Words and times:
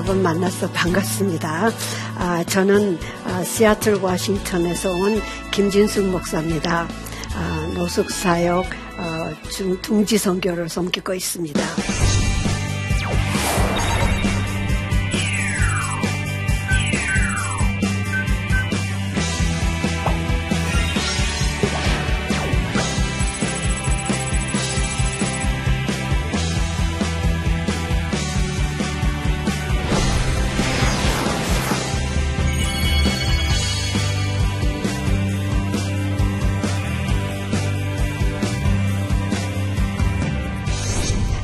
여러분 0.00 0.22
만나서 0.22 0.70
반갑습니다. 0.70 1.70
아, 2.16 2.44
저는 2.44 2.98
아, 3.26 3.44
시애틀 3.44 3.96
워싱턴에서 3.96 4.92
온 4.92 5.20
김진숙 5.50 6.06
목사입니다. 6.06 6.88
아, 7.34 7.70
노숙사역 7.74 8.64
어, 8.96 9.30
둥지 9.82 10.16
선교를 10.16 10.70
섬기고 10.70 11.12
있습니다. 11.12 11.60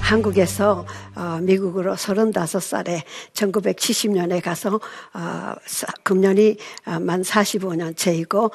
한국에서 0.07 0.87
어, 1.17 1.39
미국으로 1.43 1.97
35살에 1.97 3.03
1970년에 3.35 4.41
가서 4.41 4.81
어, 5.15 5.55
금년이 6.05 6.57
어, 6.87 7.01
만 7.01 7.23
45년 7.23 7.97
채이고 7.97 8.53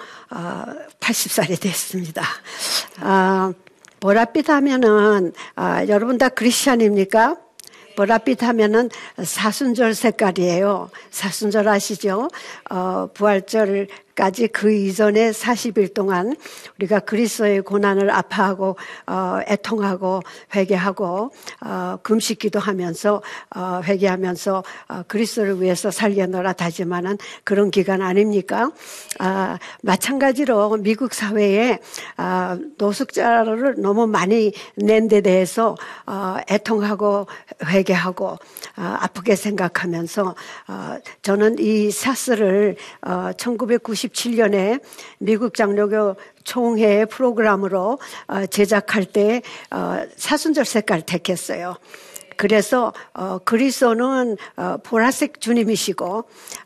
80살이 0.99 1.59
됐습니다. 1.59 2.23
보랏빛 3.99 4.47
하면은 4.47 5.33
여러분 5.87 6.17
다 6.17 6.29
크리스찬입니까? 6.29 7.35
보랏빛 7.97 8.41
하면은 8.41 8.89
사순절 9.21 9.93
색깔이에요. 9.93 10.89
사순절 11.11 11.67
아시죠? 11.67 12.29
어, 12.69 13.09
부활절 13.13 13.87
까지 14.15 14.47
그 14.47 14.71
이전에 14.71 15.31
40일 15.31 15.93
동안 15.93 16.35
우리가 16.79 17.01
그리스도의 17.01 17.61
고난을 17.61 18.09
아파하고 18.09 18.77
어, 19.05 19.39
애통하고 19.47 20.21
회개하고 20.55 21.31
어, 21.65 21.97
금식 22.01 22.39
기도 22.39 22.59
하면서 22.59 23.21
어, 23.55 23.81
회개하면서 23.83 24.63
어, 24.89 25.03
그리스도를 25.07 25.61
위해서 25.61 25.91
살려노라 25.91 26.53
다지만은 26.53 27.17
그런 27.43 27.69
기간 27.69 28.01
아닙니까? 28.01 28.71
아, 29.19 29.59
마찬가지로 29.83 30.77
미국 30.77 31.13
사회에 31.13 31.79
아, 32.17 32.57
노숙자를 32.77 33.75
너무 33.77 34.07
많이 34.07 34.51
낸 34.75 35.11
데 35.11 35.19
대해서 35.19 35.75
어, 36.07 36.37
애통하고 36.49 37.27
회개하고 37.65 38.37
아, 38.77 38.97
아프게 39.01 39.35
생각하면서 39.35 40.35
어, 40.69 40.97
저는 41.21 41.57
이 41.59 41.91
사스를 41.91 42.77
어, 43.01 43.31
1990 43.35 44.00
1997년에 44.09 44.81
미국 45.19 45.53
장로교 45.53 46.15
총회 46.43 47.05
프로그램으로 47.05 47.99
어, 48.27 48.45
제작할 48.47 49.05
때 49.05 49.41
어, 49.69 50.03
사순절 50.15 50.65
색깔 50.65 51.01
택했어요. 51.01 51.77
그래서 52.41 52.91
어, 53.13 53.37
그리스도는 53.37 54.35
어, 54.55 54.77
보라색 54.81 55.41
주님이시고 55.41 56.23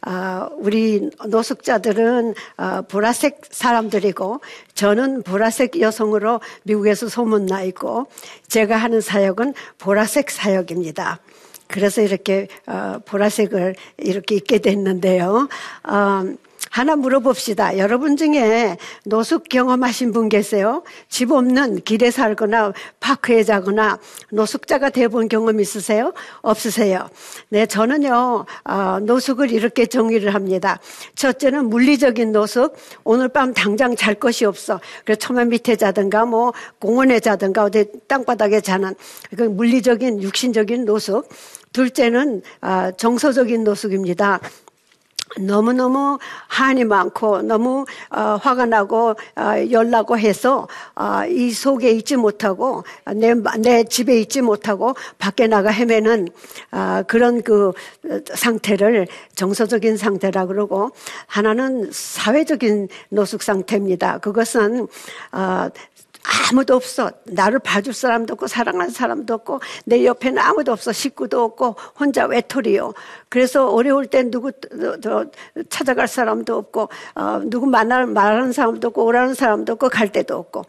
어, 0.08 0.48
우리 0.54 1.10
노숙자들은 1.28 2.34
어, 2.58 2.82
보라색 2.84 3.42
사람들이고 3.50 4.40
저는 4.74 5.24
보라색 5.24 5.82
여성으로 5.82 6.40
미국에서 6.64 7.10
소문나 7.10 7.64
있고 7.64 8.08
제가 8.48 8.78
하는 8.78 9.02
사역은 9.02 9.54
보라색 9.78 10.32
사역입니다. 10.32 11.20
그래서 11.68 12.02
이렇게 12.02 12.48
어, 12.68 13.00
보라색을 13.04 13.76
이렇게 13.98 14.36
입게 14.36 14.60
됐는데요. 14.60 15.50
어, 15.84 16.24
하나 16.76 16.98
물어봅시다. 16.98 17.78
여러분 17.78 18.18
중에 18.18 18.76
노숙 19.06 19.48
경험하신 19.48 20.12
분 20.12 20.28
계세요? 20.28 20.84
집 21.08 21.32
없는 21.32 21.84
길에 21.84 22.12
살거나 22.12 22.74
파크에 23.00 23.46
자거나 23.46 23.98
노숙자가 24.34 24.90
돼본 24.90 25.30
경험 25.30 25.62
있으세요? 25.62 26.12
없으세요? 26.42 27.08
네, 27.48 27.66
저는요, 27.66 28.46
어, 28.66 29.00
노숙을 29.02 29.52
이렇게 29.52 29.86
정의를 29.86 30.34
합니다. 30.34 30.82
첫째는 31.16 31.70
물리적인 31.70 32.34
노숙. 32.34 32.76
오늘 33.06 33.30
밤 33.30 33.54
당장 33.54 33.96
잘 33.96 34.16
것이 34.16 34.44
없어. 34.44 34.82
그래서 35.06 35.18
처마 35.20 35.46
밑에 35.46 35.78
자든가 35.78 36.26
뭐 36.26 36.52
공원에 36.80 37.22
자든가 37.22 37.64
어디 37.64 37.86
땅바닥에 38.10 38.60
자는 38.60 38.96
그 39.38 39.44
물리적인 39.44 40.22
육신적인 40.22 40.84
노숙. 40.84 41.30
둘째는 41.72 42.42
어, 42.62 42.92
정서적인 42.98 43.64
노숙입니다. 43.64 44.42
너무너무 45.40 46.18
한이 46.48 46.86
많고 46.86 47.42
너무 47.42 47.86
어, 48.10 48.38
화가 48.42 48.66
나고 48.66 49.16
어, 49.36 49.70
열나고 49.70 50.18
해서 50.18 50.68
어, 50.96 51.26
이 51.28 51.52
속에 51.52 51.92
있지 51.92 52.16
못하고 52.16 52.84
내, 53.16 53.34
내 53.60 53.84
집에 53.84 54.20
있지 54.20 54.42
못하고 54.42 54.96
밖에 55.18 55.48
나가 55.48 55.72
헤매는 55.72 56.30
어, 56.72 57.04
그런 57.08 57.42
그 57.42 57.74
상태를 58.34 59.08
정서적인 59.36 59.98
상태라 59.98 60.46
그러고 60.46 60.92
하나는 61.28 61.90
사회적인 61.92 62.88
노숙 63.10 63.44
상태입니다. 63.44 64.20
그것은 64.20 64.88
어, 65.32 65.70
아무도 66.50 66.76
없어. 66.76 67.12
나를 67.26 67.60
봐줄 67.60 67.94
사람도 67.94 68.34
없고 68.34 68.48
사랑하는 68.48 68.90
사람도 68.90 69.34
없고 69.34 69.60
내 69.86 70.06
옆에는 70.06 70.42
아무도 70.42 70.72
없어. 70.72 70.92
식구도 70.92 71.44
없고 71.44 71.76
혼자 72.00 72.26
외톨이요. 72.26 72.94
그래서 73.30 73.70
어려울 73.70 74.08
땐 74.08 74.32
누구 74.32 74.52
더 75.02 75.26
찾아갈 75.70 76.08
사람도 76.08 76.56
없고 76.56 76.90
어, 77.16 77.42
누구 77.46 77.68
만날 77.68 78.06
말하는 78.08 78.52
사람도 78.52 78.88
없고 78.90 79.06
오라는 79.06 79.34
사람도 79.34 79.74
없고 79.74 79.90
갈 79.90 80.12
데도 80.12 80.36
없고 80.36 80.64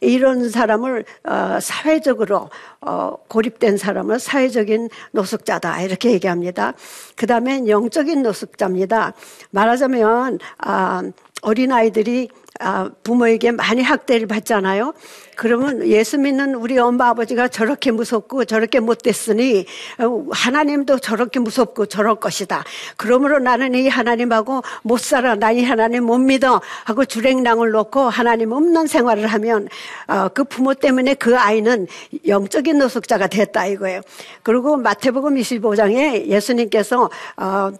이런 0.00 0.48
사람을 0.48 1.04
어, 1.24 1.58
사회적으로 1.60 2.50
어, 2.80 3.16
고립된 3.28 3.76
사람을 3.76 4.18
사회적인 4.18 4.88
노숙자다 5.12 5.82
이렇게 5.82 6.12
얘기합니다. 6.12 6.74
그 7.16 7.26
다음에 7.26 7.66
영적인 7.66 8.22
노숙자입니다. 8.22 9.12
말하자면 9.50 10.38
아, 10.58 11.02
어린 11.42 11.72
아이들이 11.72 12.28
아, 12.58 12.90
부모에게 13.02 13.52
많이 13.52 13.82
학대를 13.82 14.26
받잖아요. 14.26 14.92
그러면 15.36 15.86
예수 15.86 16.18
믿는 16.18 16.54
우리 16.54 16.78
엄마 16.78 17.08
아버지가 17.10 17.48
저렇게 17.48 17.90
무섭고 17.90 18.46
저렇게 18.46 18.80
못됐으니 18.80 19.66
어, 19.98 20.24
하나님도 20.30 21.00
저렇게 21.00 21.40
무섭고 21.40 21.86
저럴 21.86 22.16
것이다. 22.16 22.64
그러므로 22.96 23.38
나는 23.38 23.74
이 23.74 23.88
하나님하고 23.88 24.62
못 24.82 24.98
살아. 25.00 25.34
나 25.34 25.50
이 25.50 25.64
하나님 25.64 26.04
못 26.04 26.18
믿어. 26.18 26.60
하고 26.84 27.04
주랭랑을 27.04 27.70
놓고 27.72 28.00
하나님 28.00 28.52
없는 28.52 28.86
생활을 28.86 29.26
하면 29.26 29.68
어, 30.06 30.28
그 30.28 30.44
부모 30.44 30.74
때문에 30.74 31.14
그 31.14 31.36
아이는 31.36 31.86
영적인 32.26 32.78
노숙자가 32.78 33.26
됐다 33.26 33.66
이거예요. 33.66 34.00
그리고 34.42 34.76
마태복음 34.76 35.34
25장에 35.34 36.26
예수님께서 36.26 37.10
어, 37.36 37.72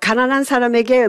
가난한 0.00 0.44
사람에게 0.44 1.08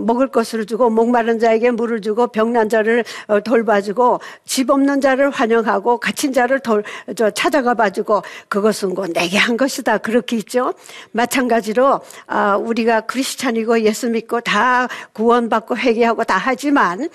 먹을 0.00 0.28
것을 0.28 0.66
주고 0.66 0.90
목마른 0.90 1.38
자에게 1.38 1.70
물을 1.70 2.00
주고 2.00 2.26
병난 2.26 2.68
자를 2.68 3.04
돌봐주고 3.44 4.20
집 4.44 4.70
없는 4.70 4.99
자 5.00 5.10
자를 5.10 5.30
환영하고 5.30 5.98
갇힌 5.98 6.32
자를 6.32 6.60
돌, 6.60 6.84
저 7.16 7.30
찾아가 7.30 7.74
봐주고 7.74 8.22
그것은 8.48 8.94
곧 8.94 9.12
내게 9.12 9.38
한 9.38 9.56
것이다. 9.56 9.98
그렇게 9.98 10.36
있죠. 10.36 10.72
마찬가지로 11.10 12.00
아, 12.28 12.56
우리가 12.56 13.02
크리스찬이고 13.02 13.80
예수 13.82 14.08
믿고 14.08 14.40
다 14.40 14.86
구원받고 15.12 15.76
회개하고 15.76 16.22
다 16.24 16.40
하지만 16.40 17.08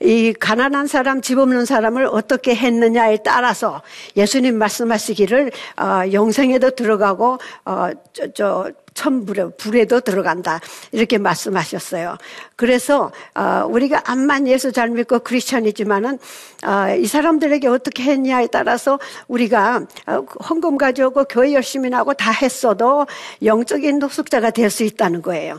이 0.00 0.32
가난한 0.32 0.86
사람, 0.86 1.20
집 1.20 1.38
없는 1.38 1.66
사람을 1.66 2.06
어떻게 2.06 2.54
했느냐에 2.54 3.18
따라서 3.22 3.82
예수님 4.16 4.56
말씀하시기를 4.56 5.52
어, 5.78 6.12
영생에도 6.12 6.70
들어가고 6.70 7.38
어, 7.66 7.90
저, 8.14 8.32
저 8.32 8.72
천불에 8.94 9.50
불에도 9.56 10.00
들어간다 10.00 10.60
이렇게 10.90 11.18
말씀하셨어요. 11.18 12.16
그래서 12.56 13.12
어, 13.34 13.64
우리가 13.68 14.02
암만 14.06 14.48
예수 14.48 14.72
잘 14.72 14.90
믿고 14.90 15.20
크리스천이지만은 15.20 16.18
어, 16.66 16.94
이 16.96 17.06
사람들에게 17.06 17.68
어떻게 17.68 18.02
했냐에 18.04 18.48
따라서 18.48 18.98
우리가 19.28 19.86
어, 20.06 20.26
헌금 20.48 20.76
가져오고 20.78 21.24
교회 21.24 21.52
열심히 21.54 21.88
나고 21.90 22.14
다 22.14 22.30
했어도 22.30 23.06
영적인 23.44 23.98
노숙자가 23.98 24.50
될 24.50 24.72
수 24.72 24.84
있다는 24.84 25.20
거예요. 25.22 25.58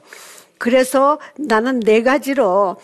그래서 0.58 1.20
나는 1.38 1.82
네 1.82 2.02
가지로 2.04 2.78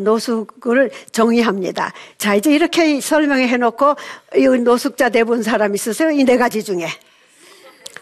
노숙을 0.00 0.90
정의합니다. 1.12 1.92
자, 2.18 2.34
이제 2.34 2.52
이렇게 2.52 3.00
설명해 3.00 3.56
놓고 3.56 3.96
이 4.36 4.46
노숙자 4.46 5.08
대본 5.08 5.42
사람 5.42 5.74
있으세요? 5.74 6.10
이 6.10 6.24
네 6.24 6.36
가지 6.36 6.62
중에. 6.62 6.86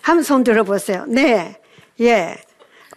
한번 0.03 0.25
손 0.25 0.43
들어보세요. 0.43 1.05
네. 1.07 1.60
예. 2.01 2.37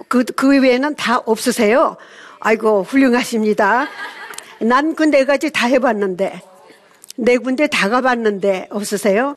그, 0.07 0.23
그 0.23 0.61
외에는 0.61 0.95
다 0.95 1.17
없으세요? 1.25 1.97
아이고, 2.39 2.83
훌륭하십니다. 2.83 3.87
난그네다 4.59 5.37
해봤는데, 5.67 6.41
네 7.17 7.37
군데 7.37 7.67
다 7.67 7.89
가봤는데, 7.89 8.67
없으세요? 8.69 9.35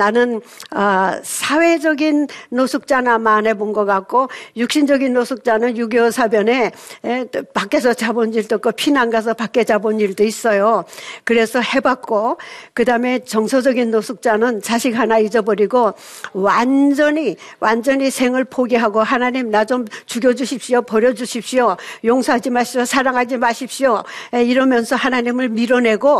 나는 0.00 0.42
어, 0.74 1.12
사회적인 1.22 2.28
노숙자나만 2.50 3.30
안 3.40 3.46
해본 3.46 3.72
것 3.72 3.84
같고 3.86 4.28
육신적인 4.56 5.14
노숙자는 5.14 5.74
6.25 5.74 6.10
사변에 6.10 6.72
에, 7.04 7.24
밖에서 7.54 7.94
잡은 7.94 8.34
일도 8.34 8.56
있고 8.56 8.72
피난 8.72 9.10
가서 9.10 9.32
밖에 9.34 9.64
잡은 9.64 10.00
일도 10.00 10.24
있어요. 10.24 10.84
그래서 11.24 11.60
해봤고 11.60 12.38
그 12.74 12.84
다음에 12.84 13.20
정서적인 13.20 13.90
노숙자는 13.90 14.62
자식 14.62 14.98
하나 14.98 15.18
잊어버리고 15.18 15.94
완전히 16.32 17.36
완전히 17.60 18.10
생을 18.10 18.44
포기하고 18.44 19.02
하나님 19.02 19.50
나 19.50 19.64
좀 19.70 19.84
죽여주십시오 20.06 20.82
버려주십시오 20.82 21.76
용서하지 22.02 22.50
마십시오 22.50 22.84
사랑하지 22.84 23.36
마십시오 23.36 24.02
에, 24.34 24.42
이러면서 24.42 24.96
하나님을 24.96 25.48
밀어내고 25.50 26.10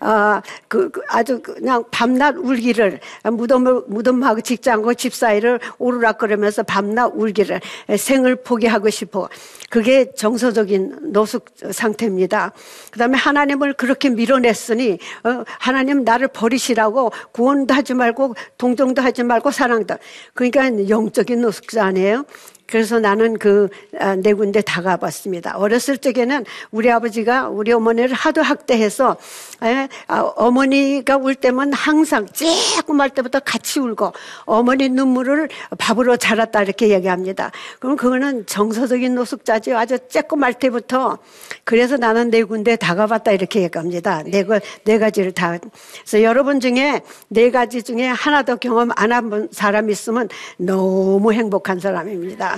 어, 0.00 0.40
그, 0.68 0.90
그 0.90 1.00
아주 1.08 1.40
그냥 1.40 1.84
밤낮 1.90 2.36
울기를 2.36 3.00
무덤을, 3.30 3.82
무덤하고 3.86 4.40
직장하고 4.40 4.94
집 4.94 5.14
사이를 5.14 5.60
오르락거리면서 5.78 6.62
밤낮 6.62 7.12
울기를 7.14 7.60
생을 7.96 8.36
포기하고 8.36 8.90
싶어. 8.90 9.28
그게 9.70 10.12
정서적인 10.12 11.12
노숙 11.12 11.46
상태입니다. 11.70 12.52
그 12.90 12.98
다음에 12.98 13.16
하나님을 13.18 13.74
그렇게 13.74 14.08
밀어냈으니, 14.08 14.98
어, 15.24 15.44
하나님 15.58 16.04
나를 16.04 16.28
버리시라고 16.28 17.12
구원도 17.32 17.74
하지 17.74 17.94
말고 17.94 18.34
동정도 18.56 19.02
하지 19.02 19.22
말고 19.24 19.50
사랑도. 19.50 19.96
그러니까 20.34 20.88
영적인 20.88 21.40
노숙자 21.40 21.84
아니에요? 21.84 22.24
그래서 22.68 23.00
나는 23.00 23.38
그네 23.38 23.68
아, 23.98 24.16
군데 24.16 24.60
다 24.60 24.82
가봤습니다. 24.82 25.56
어렸을 25.58 25.98
적에는 25.98 26.44
우리 26.70 26.90
아버지가 26.90 27.48
우리 27.48 27.72
어머니를 27.72 28.14
하도 28.14 28.42
학대해서 28.42 29.16
에, 29.62 29.88
아, 30.06 30.20
어머니가 30.36 31.16
울 31.16 31.34
때면 31.34 31.72
항상 31.72 32.26
쬐끔할 32.26 33.14
때부터 33.14 33.40
같이 33.40 33.80
울고 33.80 34.12
어머니 34.44 34.88
눈물을 34.88 35.48
밥으로 35.78 36.16
자랐다 36.16 36.62
이렇게 36.62 36.90
얘기합니다. 36.90 37.50
그럼 37.80 37.96
그거는 37.96 38.46
정서적인 38.46 39.14
노숙자지 39.14 39.72
아주 39.74 39.98
쬐끔할 39.98 40.58
때부터 40.58 41.18
그래서 41.64 41.96
나는 41.96 42.30
네 42.30 42.44
군데 42.44 42.76
다 42.76 42.94
가봤다 42.94 43.32
이렇게 43.32 43.62
얘기합니다. 43.62 44.22
네, 44.24 44.44
네 44.84 44.98
가지를 44.98 45.32
다. 45.32 45.58
그래서 45.58 46.22
여러분 46.22 46.60
중에 46.60 47.00
네 47.28 47.50
가지 47.50 47.82
중에 47.82 48.06
하나도 48.06 48.56
경험 48.56 48.90
안 48.96 49.08
한 49.18 49.48
사람 49.50 49.90
있으면 49.90 50.28
너무 50.58 51.32
행복한 51.32 51.80
사람입니다. 51.80 52.57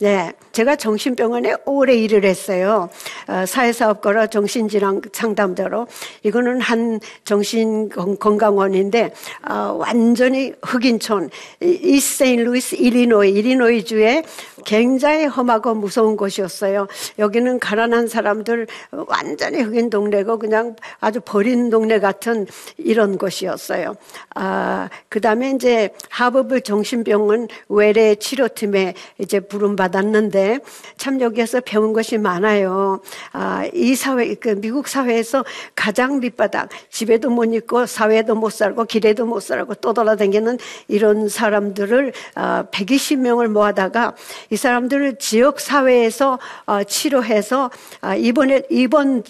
네, 0.00 0.32
제가 0.50 0.74
정신병원에 0.74 1.54
오래 1.66 1.94
일을 1.94 2.24
했어요. 2.24 2.88
어, 3.28 3.46
사회사업가로 3.46 4.26
정신질환 4.26 5.02
상담자로 5.12 5.86
이거는 6.24 6.60
한 6.60 6.98
정신건강원인데 7.24 9.12
어, 9.48 9.76
완전히 9.78 10.52
흑인촌 10.62 11.30
이세인루이스 11.60 12.74
일리노이 12.74 13.30
일리노이 13.34 13.84
주에 13.84 14.24
굉장히 14.64 15.26
험하고 15.26 15.74
무서운 15.74 16.16
곳이었어요. 16.16 16.88
여기는 17.20 17.60
가난한 17.60 18.08
사람들 18.08 18.66
완전히 18.90 19.60
흑인 19.60 19.90
동네고 19.90 20.40
그냥 20.40 20.74
아주 20.98 21.20
버린 21.24 21.70
동네 21.70 22.00
같은 22.00 22.46
이런 22.78 23.16
곳이었어요. 23.16 23.94
아, 24.34 24.88
그 25.08 25.20
다음에 25.20 25.50
이제 25.50 25.90
하버브 26.10 26.62
정신병원 26.62 27.46
외래 27.68 28.16
치료팀에 28.16 28.94
이제 29.18 29.38
부름 29.38 29.76
받 29.76 29.83
았는데 29.92 30.60
참 30.96 31.20
여기에서 31.20 31.60
배운 31.60 31.92
것이 31.92 32.18
많아요. 32.18 33.00
아, 33.32 33.64
이 33.72 33.94
사회, 33.94 34.34
그 34.34 34.60
미국 34.60 34.88
사회에서 34.88 35.44
가장 35.74 36.20
밑바닥, 36.20 36.70
집에도 36.90 37.30
못 37.30 37.44
있고 37.52 37.86
사회도 37.86 38.34
못 38.34 38.50
살고 38.50 38.84
길에도 38.84 39.26
못 39.26 39.40
살고 39.40 39.74
떠돌아다니는 39.74 40.58
이런 40.88 41.28
사람들을 41.28 42.12
아, 42.34 42.64
120명을 42.70 43.48
모아다가 43.48 44.14
이 44.50 44.56
사람들을 44.56 45.16
지역 45.18 45.60
사회에서 45.60 46.38
어, 46.66 46.84
치료해서 46.84 47.70
아, 48.00 48.14
이번에 48.14 48.62
이번 48.70 49.22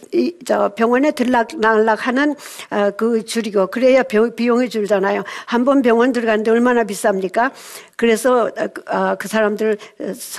저 0.44 0.70
병원에 0.74 1.10
들락날락하는 1.10 2.36
어, 2.70 2.90
그 2.96 3.24
줄이고 3.24 3.66
그래야 3.68 4.02
비용이 4.02 4.68
줄잖아요. 4.68 5.24
한 5.46 5.64
번 5.64 5.82
병원 5.82 6.12
들어가는데 6.12 6.50
얼마나 6.50 6.84
비쌉니까? 6.84 7.50
그래서 7.96 8.50
어, 8.56 8.66
그, 8.72 8.82
아, 8.86 9.14
그 9.14 9.28
사람들 9.28 9.78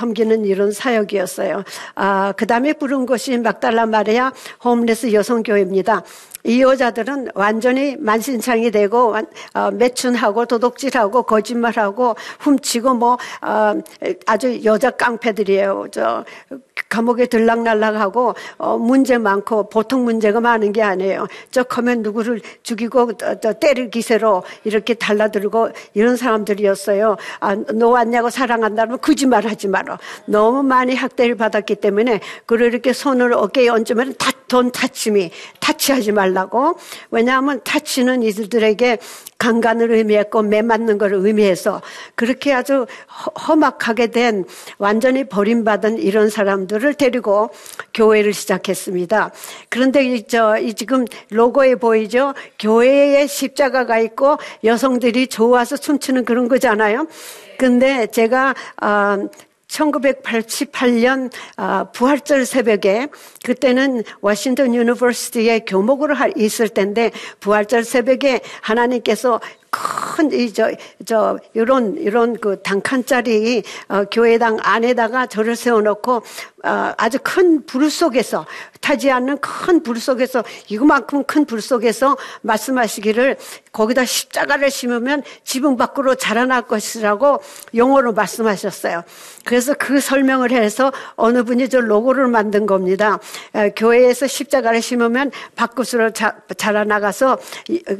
섬기는 0.06 0.46
이런 0.46 0.72
사역이었어요. 0.72 1.64
아, 1.96 2.34
그 2.38 2.46
다음에 2.46 2.74
부른 2.74 3.06
것이 3.06 3.38
막달라 3.38 3.86
마리아 3.86 4.32
홈레스 4.64 5.14
여성교회입니다. 5.14 6.04
이 6.44 6.62
여자들은 6.62 7.30
완전히 7.34 7.96
만신창이 7.98 8.70
되고 8.70 9.16
어, 9.56 9.72
매춘하고 9.72 10.46
도둑질하고 10.46 11.24
거짓말하고 11.24 12.16
훔치고 12.40 12.94
뭐 12.94 13.18
어, 13.42 13.82
아주 14.28 14.64
여자 14.64 14.92
깡패들이에요. 14.92 15.88
저 15.92 16.24
감옥에 16.96 17.26
들락날락하고 17.26 18.36
어, 18.58 18.78
문제 18.78 19.18
많고 19.18 19.68
보통 19.68 20.06
문제가 20.06 20.40
많은 20.40 20.72
게 20.72 20.82
아니에요. 20.82 21.28
저하면 21.52 22.04
누구를 22.04 22.40
죽이고 22.64 23.14
또 23.14 23.54
때릴 23.60 23.90
기세로 23.90 24.44
이렇게 24.64 24.94
달라들고 24.94 25.72
이런 25.94 26.16
사람들이었어요. 26.16 27.18
아, 27.42 27.56
너 27.74 27.90
왔냐고 27.90 28.30
사랑한다면 28.30 29.02
거짓말하지 29.02 29.68
마라. 29.68 30.00
너무 30.26 30.64
많이 30.64 30.96
학대를 30.96 31.36
받았기 31.36 31.76
때문에 31.76 32.22
그렇게 32.46 32.94
손을 32.94 33.34
어깨에 33.34 33.68
얹으면 33.68 34.16
다 34.18 34.32
돈 34.48 34.72
타침이 34.72 35.32
타치하지 35.60 36.12
말라고. 36.12 36.78
왜냐하면 37.12 37.62
타치는 37.64 38.24
이들에게 38.24 39.00
강간을 39.46 39.92
의미했고 39.92 40.42
매 40.42 40.64
맞는 40.64 40.98
걸 40.98 41.14
의미해서 41.14 41.84
그렇게 42.16 42.52
아주 42.52 42.88
험악하게 43.48 44.08
된 44.08 44.44
완전히 44.80 45.24
버림받은 45.26 46.00
이런 46.00 46.32
사람들을 46.32 46.96
데리고 46.96 47.52
교회를 47.94 48.34
시작했습니다. 48.34 49.32
그런데 49.70 50.20
저 50.24 50.56
지금 50.76 51.06
로고에 51.30 51.76
보이죠? 51.76 52.34
교회에 52.58 53.28
십자가가 53.28 54.00
있고 54.00 54.38
여성들이 54.64 55.28
좋아서 55.28 55.78
춤추는 55.78 56.26
그런 56.26 56.48
거잖아요. 56.48 57.08
근데 57.60 58.08
제가 58.08 58.56
어, 58.82 59.30
1988년 59.68 61.32
아, 61.58 61.86
부활절 61.92 62.46
새벽에 62.46 63.08
그때는 63.44 64.04
워싱턴 64.22 64.74
University에 64.74 65.60
교목으로 65.60 66.16
있을 66.36 66.70
텐데 66.70 67.12
부활절 67.40 67.84
새벽에 67.84 68.42
하나님께서 68.62 69.40
큰, 69.76 70.32
이, 70.32 70.54
저, 70.54 70.72
저, 71.06 71.38
요런, 71.54 72.06
요런 72.06 72.38
그 72.40 72.62
단칸짜리, 72.62 73.62
어, 73.90 74.06
교회당 74.06 74.58
안에다가 74.62 75.26
저를 75.26 75.58
세워놓고, 75.58 76.14
어, 76.16 76.22
아주 76.66 77.20
큰 77.22 77.66
불 77.66 77.90
속에서, 77.90 78.46
타지 78.82 79.12
않는 79.12 79.40
큰 79.40 79.84
불 79.84 80.00
속에서, 80.00 80.44
이거만큼 80.70 81.24
큰 81.26 81.46
불 81.46 81.62
속에서 81.62 82.18
말씀하시기를 82.42 83.38
거기다 83.72 84.06
십자가를 84.06 84.72
심으면 84.72 85.24
지붕 85.44 85.76
밖으로 85.78 86.16
자라날 86.16 86.62
것이라고 86.64 87.42
영어로 87.74 88.14
말씀하셨어요. 88.14 89.04
그래서 89.44 89.74
그 89.78 90.00
설명을 90.00 90.52
해서 90.52 90.92
어느 91.16 91.44
분이 91.44 91.70
저 91.70 91.80
로고를 91.82 92.28
만든 92.28 92.66
겁니다. 92.66 93.20
어, 93.54 93.70
교회에서 93.76 94.28
십자가를 94.28 94.82
심으면 94.82 95.32
밖으로 95.56 96.12
자, 96.12 96.38
자라나가서 96.58 97.38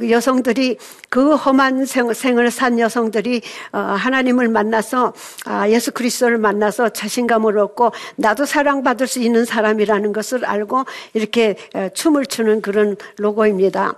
여성들이 0.08 0.78
그 1.10 1.34
험한 1.34 1.66
험한 1.66 1.86
생을 2.14 2.50
산 2.50 2.78
여성들이 2.78 3.42
어, 3.72 3.78
하나님을 3.78 4.48
만나서 4.48 5.12
아, 5.44 5.68
예수 5.68 5.92
그리스도를 5.92 6.38
만나서 6.38 6.90
자신감을 6.90 7.58
얻고 7.58 7.92
나도 8.16 8.46
사랑받을 8.56 9.06
수 9.06 9.20
있는 9.20 9.44
사람이라는 9.44 10.14
것을 10.14 10.46
알고 10.46 10.86
이렇게 11.12 11.56
춤을 11.92 12.24
추는 12.24 12.62
그런 12.62 12.96
로고입니다. 13.18 13.96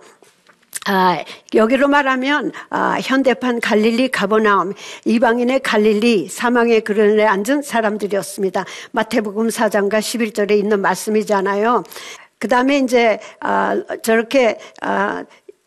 아, 0.87 1.23
여기로 1.55 1.87
말하면 1.87 2.51
아, 2.71 2.99
현대판 3.01 3.61
갈릴리 3.61 4.09
가버나움 4.09 4.73
이방인의 5.05 5.61
갈릴리 5.61 6.29
사망의 6.29 6.81
그늘에 6.81 7.25
앉은 7.25 7.63
사람들이었습니다. 7.63 8.65
마태복음 8.91 9.49
4장과 9.49 10.01
11절에 10.01 10.59
있는 10.59 10.81
말씀이잖아요. 10.81 11.85
그 12.41 12.49
다음에 12.49 12.79
이제 12.79 13.21
아, 13.39 13.81
저렇게 14.03 14.59
아, 14.81 15.25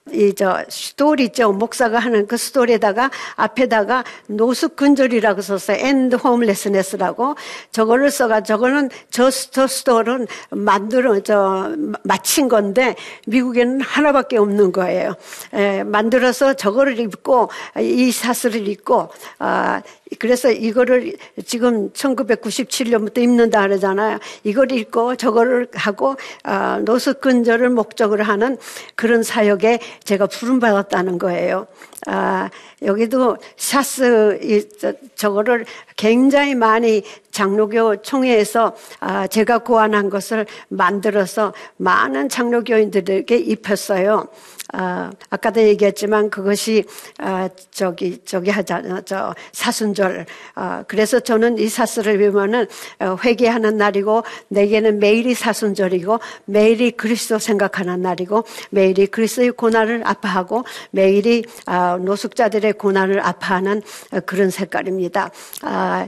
이 0.10 0.34
저 0.34 0.66
스토리 0.68 1.26
있죠 1.26 1.52
목사가 1.54 2.00
하는 2.00 2.26
그 2.26 2.36
스토리에다가 2.36 3.12
앞에다가 3.36 4.04
노숙근절이라고 4.28 5.42
썼어요. 5.42 5.78
End 5.80 6.16
Homelessness라고 6.16 7.36
저거를 7.72 8.10
써가 8.10 8.42
저거는 8.42 8.90
저, 9.12 9.30
저 9.30 9.68
스토리는 9.68 10.26
만들어 10.50 11.20
저 11.20 11.76
마친 12.04 12.48
건데 12.48 12.96
미국에는 13.28 13.82
하나밖에 13.82 14.38
없는 14.38 14.72
거예요. 14.72 15.14
에, 15.54 15.84
만들어서 15.84 16.56
저거를 16.56 17.00
입고 17.00 17.50
이 17.80 18.12
사슬을 18.12 18.68
입고 18.68 19.10
아 19.38 19.84
그래서 20.20 20.52
이거를 20.52 21.16
지금 21.46 21.92
1997년부터 21.94 23.20
입는다 23.20 23.62
그러잖아요. 23.62 24.20
이걸 24.44 24.72
입고 24.72 25.16
저거를 25.16 25.68
하고 25.74 26.16
아, 26.44 26.82
노숙근절을 26.84 27.70
목적으로 27.70 28.24
하는 28.24 28.58
그런 28.96 29.24
사역에 29.24 29.80
제가 30.04 30.28
부름받았다는 30.28 31.18
거예요. 31.18 31.68
아, 32.08 32.50
여기도 32.84 33.38
샤스, 33.58 34.40
이, 34.42 34.68
저, 34.80 34.94
저거를 35.16 35.66
굉장히 35.96 36.56
많이 36.56 37.04
장로교 37.32 38.02
총회에서 38.02 38.76
아, 39.00 39.28
제가 39.28 39.60
고안한 39.60 40.10
것을 40.10 40.46
만들어서 40.70 41.54
많은 41.78 42.30
장로교인들에게 42.30 43.36
입혔어요. 43.36 44.28
아, 44.74 45.12
아까도 45.30 45.62
얘기했지만 45.62 46.30
그것이 46.30 46.86
아, 47.18 47.50
저기 47.72 48.20
저기 48.24 48.50
하잖아 48.50 49.02
저 49.02 49.36
사순절. 49.52 50.26
아, 50.56 50.84
그래서 50.88 51.20
저는 51.20 51.58
이 51.58 51.68
사슬을 51.68 52.18
보면은 52.32 52.68
어, 53.00 53.18
회개하는 53.24 53.78
날이고 53.78 54.24
내게는 54.48 55.00
매일이 55.00 55.34
사순절이고 55.34 56.20
매일이 56.46 56.92
그리스도 56.92 57.38
생각하는 57.40 58.02
날이고 58.02 58.46
매일이 58.70 59.08
그리스도의 59.08 59.52
고난을 59.52 60.04
아파하고 60.06 60.64
매일이 60.92 61.44
아, 61.66 61.98
노숙자들의 62.02 62.74
고난을 62.74 63.20
아파하는 63.20 63.82
어, 64.12 64.20
그런 64.22 64.50
색깔입니다. 64.50 65.32
아, 65.64 66.08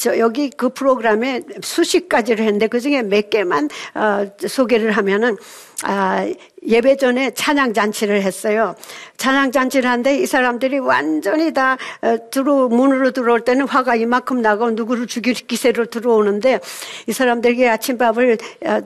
저, 0.00 0.10
저 0.10 0.18
여기 0.18 0.48
그 0.48 0.70
프로그램에 0.70 1.42
수십 1.62 2.08
가지를 2.08 2.46
했는데 2.46 2.66
그 2.68 2.80
중에 2.80 3.02
몇 3.02 3.28
개만 3.28 3.68
어, 3.94 4.26
소개를 4.48 4.92
하면은 4.92 5.36
아, 5.82 6.26
예배 6.66 6.96
전에 6.96 7.32
찬양 7.32 7.72
잔치를 7.72 8.22
했어요. 8.22 8.76
찬양 9.16 9.50
잔치를 9.50 9.88
하는데 9.88 10.18
이 10.18 10.26
사람들이 10.26 10.78
완전히 10.78 11.52
다 11.52 11.76
어, 12.02 12.16
들어 12.30 12.68
문으로 12.68 13.10
들어올 13.12 13.40
때는 13.44 13.66
화가 13.66 13.96
이만큼 13.96 14.42
나고 14.42 14.70
누구를 14.72 15.06
죽일 15.06 15.34
기세로 15.34 15.86
들어오는데 15.86 16.60
이 17.06 17.12
사람들에게 17.12 17.68
아침밥을 17.68 18.38
어, 18.66 18.80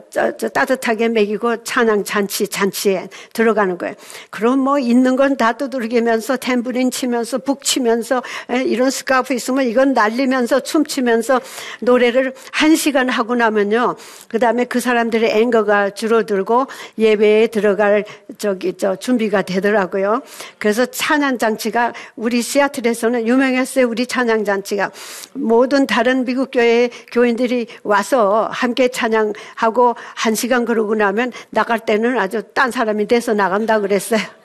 따뜻하게 0.53 1.09
먹이고 1.09 1.63
찬양 1.63 2.03
잔치 2.05 2.47
잔치에 2.47 3.09
들어가는 3.33 3.77
거예요. 3.77 3.95
그럼 4.31 4.59
뭐 4.59 4.79
있는 4.79 5.15
건 5.15 5.35
다 5.35 5.53
두들기면서 5.53 6.37
탬브린 6.37 6.91
치면서 6.91 7.37
북 7.39 7.63
치면서 7.63 8.23
이런 8.65 8.89
스카프 8.89 9.33
있으면 9.33 9.65
이건 9.65 9.93
날리면서 9.93 10.61
춤추면서 10.61 11.41
노래를 11.81 12.33
한 12.51 12.75
시간 12.75 13.09
하고 13.09 13.35
나면요. 13.35 13.95
그 14.27 14.39
다음에 14.39 14.65
그 14.65 14.79
사람들의 14.79 15.29
앵거가 15.29 15.91
줄어들고 15.91 16.67
예배에 16.97 17.47
들어갈 17.47 18.05
저기 18.37 18.73
저 18.73 18.95
준비가 18.95 19.41
되더라고요. 19.41 20.21
그래서 20.57 20.85
찬양 20.85 21.37
장치가 21.37 21.93
우리 22.15 22.41
시애틀에서는 22.41 23.27
유명했어요. 23.27 23.87
우리 23.87 24.07
찬양 24.07 24.45
장치가 24.45 24.91
모든 25.33 25.87
다른 25.87 26.25
미국 26.25 26.49
교회 26.51 26.89
교인들이 27.11 27.67
와서 27.83 28.49
함께 28.51 28.87
찬양하고 28.87 29.95
한 30.15 30.35
시간 30.35 30.65
그러고 30.65 30.95
나면 30.95 31.31
나갈 31.49 31.79
때는 31.79 32.19
아주 32.19 32.43
딴 32.53 32.71
사람이 32.71 33.07
돼서 33.07 33.33
나간다 33.33 33.79
그랬어요. 33.79 34.44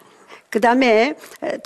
그 0.51 0.61
다음에 0.61 1.15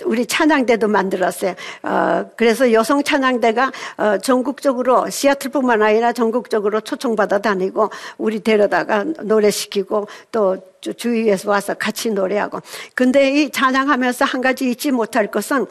우리 0.05 0.27
찬양대도 0.27 0.89
만들었어요. 0.89 1.55
어, 1.83 2.31
그래서 2.37 2.71
여성 2.73 3.03
찬양대가 3.03 3.73
어, 3.97 4.19
전국적으로 4.19 5.09
시애틀뿐만 5.09 5.83
아니라 5.83 6.13
전국적으로 6.13 6.83
초청받아 6.83 7.39
다니고 7.39 7.91
우리 8.19 8.41
데려다가 8.41 9.05
노래시키고 9.05 10.07
또 10.31 10.59
주위에서 10.81 11.51
와서 11.51 11.73
같이 11.73 12.11
노래하고. 12.11 12.61
근데 12.95 13.31
이 13.31 13.51
찬양하면서 13.51 14.27
한 14.27 14.43
가지 14.43 14.71
잊지 14.71 14.91
못할 14.91 15.31
것은 15.31 15.63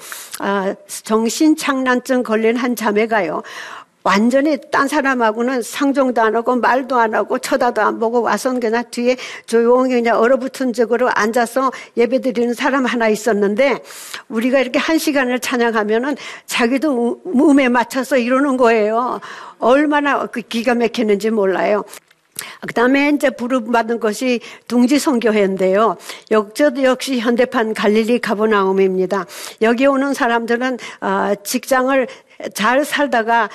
어, 0.41 0.75
정신착란증 0.87 2.23
걸린 2.23 2.57
한 2.57 2.75
자매가요. 2.75 3.43
완전히 4.03 4.57
딴 4.69 4.87
사람하고는 4.87 5.61
상종도 5.61 6.21
안 6.21 6.35
하고 6.35 6.55
말도 6.55 6.97
안 6.97 7.15
하고 7.15 7.39
쳐다도 7.39 7.81
안 7.81 7.99
보고 7.99 8.21
와서 8.21 8.53
그냥 8.59 8.83
뒤에 8.91 9.15
조용히 9.45 9.95
그냥 9.95 10.19
얼어붙은 10.19 10.73
적으로 10.73 11.09
앉아서 11.09 11.71
예배 11.95 12.19
드리는 12.21 12.53
사람 12.53 12.85
하나 12.85 13.07
있었는데 13.07 13.81
우리가 14.27 14.59
이렇게 14.59 14.77
한 14.77 14.97
시간을 14.97 15.39
찬양하면은 15.39 16.17
자기도 16.45 17.21
음에 17.25 17.69
맞춰서 17.69 18.17
이러는 18.17 18.57
거예요. 18.57 19.21
얼마나 19.59 20.25
그 20.25 20.41
기가 20.41 20.75
막히는지 20.75 21.29
몰라요. 21.31 21.83
그 22.67 22.73
다음에 22.73 23.09
이제 23.09 23.29
부름받은 23.29 23.99
것이 23.99 24.39
둥지 24.67 24.99
선교회인데요. 24.99 25.97
역저도 26.31 26.83
역시 26.83 27.19
현대판 27.19 27.73
갈릴리 27.73 28.19
가보나움입니다. 28.19 29.25
여기 29.61 29.85
오는 29.85 30.13
사람들은 30.13 30.77
어, 31.01 31.33
직장을 31.43 32.07
잘 32.53 32.83
살다가 32.83 33.49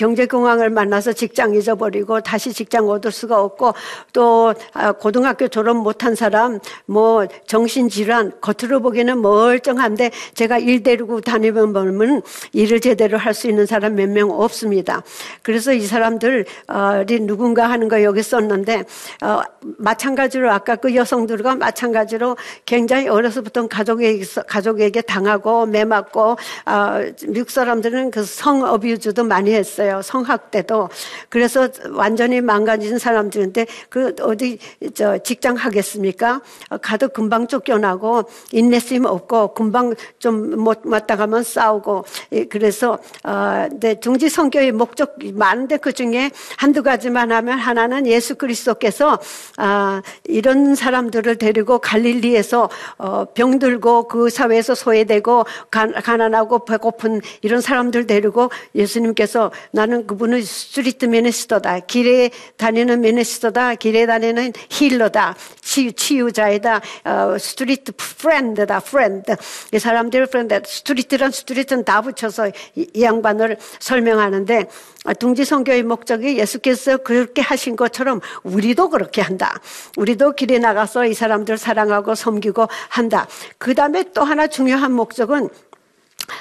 경제공황을 0.00 0.70
만나서 0.70 1.12
직장 1.12 1.54
잊어버리고 1.54 2.20
다시 2.22 2.52
직장 2.54 2.88
얻을 2.88 3.12
수가 3.12 3.42
없고 3.42 3.74
또 4.14 4.54
아, 4.72 4.92
고등학교 4.92 5.46
졸업 5.48 5.76
못한 5.76 6.14
사람 6.14 6.58
뭐 6.86 7.26
정신질환 7.46 8.40
겉으로 8.40 8.80
보기에는 8.80 9.20
멀쩡한데 9.20 10.10
제가 10.34 10.58
일 10.58 10.82
데리고 10.82 11.20
다니면 11.20 11.74
보면 11.74 12.22
일을 12.52 12.80
제대로 12.80 13.18
할 13.18 13.30
수 13.34 13.46
있는 13.48 13.64
사람 13.64 13.94
몇 13.94 14.10
명 14.10 14.30
없습니다. 14.30 15.02
그래서 15.42 15.72
이 15.72 15.82
사람들이 15.82 16.44
누군가 17.20 17.70
하는 17.70 17.88
거 17.88 18.02
여기 18.02 18.22
썼는데 18.22 18.84
어, 19.22 19.40
마찬가지로 19.78 20.50
아까 20.50 20.74
그 20.76 20.94
여성들과 20.96 21.54
마찬가지로 21.56 22.36
굉장히 22.66 23.06
어려서부터 23.08 23.68
가족에게 23.68 24.24
가족에게 24.48 25.00
당하고 25.02 25.66
매맞고 25.66 26.22
어, 26.30 27.00
미국 27.28 27.50
사람들은 27.50 28.10
그 28.10 28.24
성 28.24 28.62
어뷰즈도 28.64 29.24
많이 29.24 29.52
했어요. 29.52 29.89
있어요. 29.90 30.02
성학 30.02 30.50
때도. 30.50 30.88
그래서 31.28 31.68
완전히 31.90 32.40
망가진 32.40 32.98
사람들인데 32.98 33.66
그 33.88 34.14
어디 34.22 34.58
저 34.94 35.18
직장 35.18 35.56
하겠습니까? 35.56 36.40
가도 36.80 37.08
금방 37.08 37.46
쫓겨나고 37.48 38.24
인내심 38.52 39.04
없고 39.04 39.54
금방 39.54 39.94
좀 40.18 40.60
못 40.60 40.80
맞다 40.84 41.16
가면 41.16 41.42
싸우고 41.42 42.04
예, 42.32 42.44
그래서 42.44 42.98
어, 43.24 43.68
네, 43.80 43.98
둥지 43.98 44.28
선교의 44.28 44.72
목적 44.72 45.16
많은데 45.34 45.78
그 45.78 45.92
중에 45.92 46.30
한두 46.56 46.82
가지만 46.82 47.32
하면 47.32 47.58
하나는 47.58 48.06
예수 48.06 48.36
그리스도께서 48.36 49.18
아, 49.56 50.02
이런 50.24 50.74
사람들을 50.74 51.36
데리고 51.36 51.78
갈릴리에서 51.78 52.68
어, 52.98 53.24
병들고 53.34 54.08
그 54.08 54.30
사회에서 54.30 54.74
소외되고 54.74 55.44
가난하고 55.70 56.64
배고픈 56.64 57.20
이런 57.42 57.60
사람들 57.60 58.06
데리고 58.06 58.50
예수님께서 58.74 59.50
나는 59.72 60.06
그분은 60.06 60.42
street 60.42 61.06
minister다. 61.06 61.80
길에 61.80 62.30
다니는 62.56 63.00
minister다. 63.00 63.76
길에 63.76 64.06
다니는 64.06 64.52
healer다. 64.68 65.36
치유, 65.60 65.92
치유자이다. 65.92 66.80
어, 67.04 67.38
street 67.38 67.92
friend다. 67.96 68.80
friend. 68.80 69.36
이 69.72 69.78
사람들 69.78 70.26
friend. 70.26 70.60
street란 70.64 71.30
street는 71.30 71.84
다 71.84 72.00
붙여서 72.00 72.48
이, 72.74 72.86
이 72.94 73.02
양반을 73.02 73.56
설명하는데 73.78 74.68
둥지 75.18 75.44
선교의 75.44 75.82
목적이 75.84 76.38
예수께서 76.38 76.98
그렇게 76.98 77.40
하신 77.40 77.76
것처럼 77.76 78.20
우리도 78.42 78.90
그렇게 78.90 79.22
한다. 79.22 79.60
우리도 79.96 80.32
길에 80.32 80.58
나가서 80.58 81.06
이 81.06 81.14
사람들 81.14 81.56
사랑하고 81.58 82.14
섬기고 82.14 82.66
한다. 82.88 83.26
그 83.58 83.74
다음에 83.74 84.04
또 84.12 84.24
하나 84.24 84.46
중요한 84.46 84.92
목적은 84.92 85.48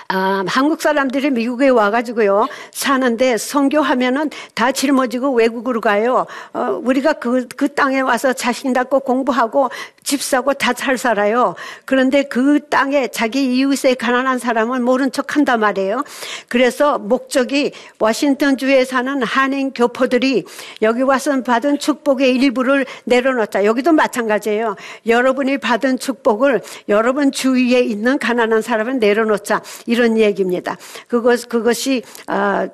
아, 0.08 0.44
한국 0.48 0.82
사람들이 0.82 1.30
미국에 1.30 1.70
와가지고요 1.70 2.48
사는데 2.72 3.38
선교하면은 3.38 4.32
다 4.56 4.72
짊어지고 4.72 5.34
외국으로 5.34 5.82
가요. 5.82 6.26
어, 6.54 6.80
우리가 6.84 7.14
그, 7.14 7.48
그 7.56 7.74
땅에 7.74 8.00
와서 8.00 8.34
자신 8.34 8.74
갖고 8.74 9.00
공부하고 9.02 9.70
집 10.04 10.24
사고 10.24 10.54
다 10.54 10.74
잘 10.80 10.98
살아요. 10.98 11.56
그런데 11.84 12.24
그 12.24 12.62
땅에 12.70 13.10
자기 13.10 13.58
이웃의 13.58 13.96
가난한 13.96 14.40
사람을 14.40 14.80
모른 14.80 15.12
척 15.12 15.36
한단 15.36 15.60
말이에요. 15.60 16.06
그래서 16.48 16.98
목적이 16.98 17.74
워싱턴 18.00 18.56
주에 18.56 18.86
사는 18.86 19.22
한인 19.24 19.74
교포들이 19.74 20.46
여기 20.82 21.02
와서 21.02 21.44
받은 21.44 21.80
축복의 21.80 22.34
일부를 22.34 22.86
내려놓자. 23.04 23.66
여기도 23.66 23.92
마찬가지예요. 23.92 24.78
여러분이 25.06 25.58
받은 25.58 26.00
축복을 26.00 26.62
여러분 26.88 27.34
주위에 27.34 27.82
있는 27.82 28.18
가난한 28.18 28.62
사람을 28.62 29.00
내려놓자. 29.00 29.62
이런 29.86 30.18
얘기입니다. 30.18 30.78
그것, 31.08 31.50
그것이 31.50 32.04
아, 32.28 32.68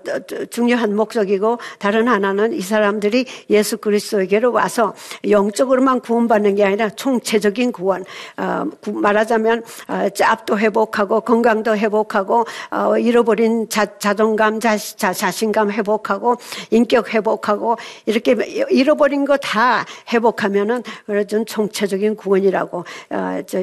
중요한 0.50 0.96
목적이고 0.96 1.60
다른 1.80 2.08
하나는 2.08 2.54
이 2.54 2.62
사람들이 2.62 3.26
예수 3.50 3.78
그리스도에게로 3.78 4.52
와서 4.52 4.94
영적으로만 5.28 6.02
구원받는 6.02 6.56
게 6.56 6.66
아니라 6.66 6.90
총체적인 6.90 7.72
구원. 7.72 8.04
어, 8.38 8.66
말하자면 8.88 9.64
어, 9.88 10.10
짭도 10.10 10.60
회복하고 10.60 11.22
건강도 11.22 11.78
회복하고 11.78 12.46
어, 12.72 12.98
잃어버린 12.98 13.70
자, 13.70 13.86
자존감, 13.98 14.60
자, 14.60 14.78
자, 14.78 15.14
자신감 15.14 15.72
회복하고 15.72 16.36
인격 16.72 17.14
회복하고 17.14 17.78
이렇게 18.06 18.36
잃어버린 18.70 19.24
거 19.24 19.38
다 19.46 19.86
회복하면은 20.12 20.84
그런 21.06 21.46
총체적인 21.46 22.16
구원이라고 22.16 22.84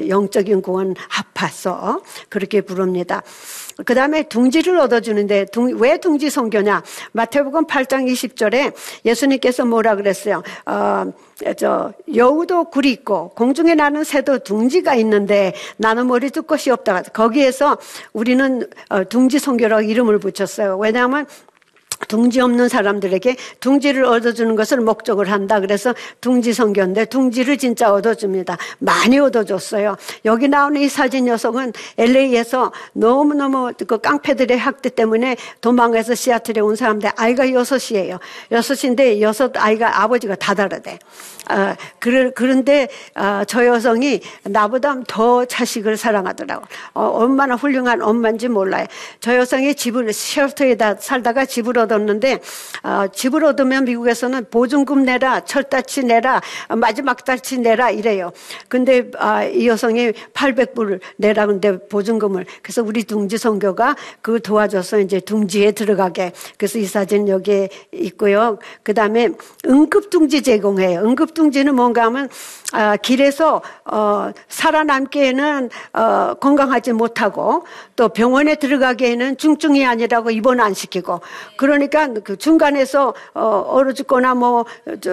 영적인 0.08 0.62
구원 0.62 0.94
합해서 1.08 2.00
그렇게 2.28 2.61
부릅니다. 2.61 3.22
그 3.84 3.94
다음에 3.94 4.22
둥지를 4.24 4.78
얻어주는데 4.78 5.46
둥, 5.46 5.80
왜 5.80 5.98
둥지 5.98 6.30
성교냐? 6.30 6.82
마태복음 7.12 7.66
8장 7.66 8.10
20절에 8.10 8.72
예수님께서 9.04 9.64
뭐라 9.64 9.96
그랬어요? 9.96 10.42
어, 10.66 11.12
저 11.56 11.92
여우도 12.14 12.64
굴이 12.64 12.90
있고 12.92 13.30
공중에 13.30 13.74
나는 13.74 14.04
새도 14.04 14.40
둥지가 14.40 14.94
있는데 14.96 15.54
나는 15.76 16.06
머리 16.06 16.30
둘 16.30 16.42
것이 16.42 16.70
없다. 16.70 17.02
거기에서 17.12 17.78
우리는 18.12 18.66
어, 18.88 19.04
둥지 19.04 19.38
성교라고 19.38 19.82
이름을 19.82 20.18
붙였어요. 20.18 20.76
왜냐하면 20.78 21.26
둥지 22.09 22.40
없는 22.40 22.68
사람들에게 22.68 23.37
둥지를 23.61 24.04
얻어주는 24.04 24.54
것을 24.56 24.78
목적을 24.80 25.30
한다. 25.30 25.61
그래서 25.61 25.94
둥지 26.21 26.52
성교인데 26.52 27.06
둥지를 27.06 27.59
진짜 27.59 27.92
얻어줍니다. 27.92 28.56
많이 28.78 29.18
얻어줬어요. 29.18 29.97
여기 30.25 30.49
나오는 30.49 30.80
이 30.80 30.88
사진 30.88 31.25
녀석은 31.26 31.73
LA에서 31.99 32.73
너무너무 32.92 33.73
그 33.87 33.99
깡패들의 33.99 34.59
학대 34.59 34.88
때문에 34.88 35.37
도망가서 35.61 36.14
시애틀에 36.14 36.61
온 36.61 36.76
사람인데 36.76 37.12
아이가 37.16 37.50
여섯이에요. 37.52 38.18
여섯인데 38.50 39.21
여섯 39.21 39.52
아이가 39.56 40.02
아버지가 40.02 40.35
다 40.37 40.54
다르대. 40.54 40.99
아, 41.49 41.76
그런데 41.99 42.88
아, 43.14 43.44
저 43.46 43.66
여성이 43.66 44.20
나보다 44.44 45.00
더 45.06 45.44
자식을 45.44 45.96
사랑하더라고. 45.96 46.64
어, 46.94 47.02
얼마나 47.02 47.54
훌륭한 47.54 48.02
엄마인지 48.02 48.49
몰라요. 48.49 48.87
저 49.20 49.34
여성이 49.37 49.75
집을 49.75 50.12
쉘터에다 50.12 50.96
살다가 50.96 51.44
집을 51.44 51.78
얻었는데 51.78 52.40
어, 52.82 53.06
집을 53.12 53.44
얻으면 53.44 53.84
미국에서는 53.84 54.46
보증금 54.50 55.04
내라, 55.04 55.40
철다치 55.40 56.04
내라, 56.04 56.40
마지막 56.76 57.25
달치 57.25 57.58
내라 57.58 57.90
이래요. 57.90 58.32
근데 58.68 59.11
아, 59.18 59.44
이 59.44 59.66
여성이 59.66 60.12
800불 60.12 61.00
내라 61.16 61.46
근데 61.46 61.78
보증금을 61.87 62.46
그래서 62.62 62.82
우리 62.82 63.04
둥지 63.04 63.38
선교가 63.38 63.96
그 64.20 64.40
도와줘서 64.40 65.00
이제 65.00 65.20
둥지에 65.20 65.72
들어가게 65.72 66.32
그래서 66.56 66.78
이 66.78 66.84
사진 66.84 67.28
여기에 67.28 67.68
있고요. 67.92 68.58
그 68.82 68.94
다음에 68.94 69.28
응급 69.66 70.11
둥지 70.11 70.42
제공해요. 70.42 71.00
응급 71.00 71.31
둥지는 71.34 71.74
뭔가 71.74 72.04
하면 72.04 72.28
아, 72.72 72.96
길에서 72.96 73.62
어, 73.84 74.30
살아남기에는 74.48 75.70
어, 75.92 76.34
건강하지 76.40 76.92
못하고 76.92 77.66
또 77.96 78.08
병원에 78.08 78.54
들어가기에는 78.54 79.36
중증이 79.36 79.84
아니라고 79.86 80.30
입원 80.30 80.60
안 80.60 80.72
시키고 80.72 81.20
그러니까 81.56 82.08
그 82.24 82.36
중간에서 82.36 83.14
어, 83.34 83.64
얼어 83.68 83.92
죽거나 83.92 84.34
뭐 84.34 84.64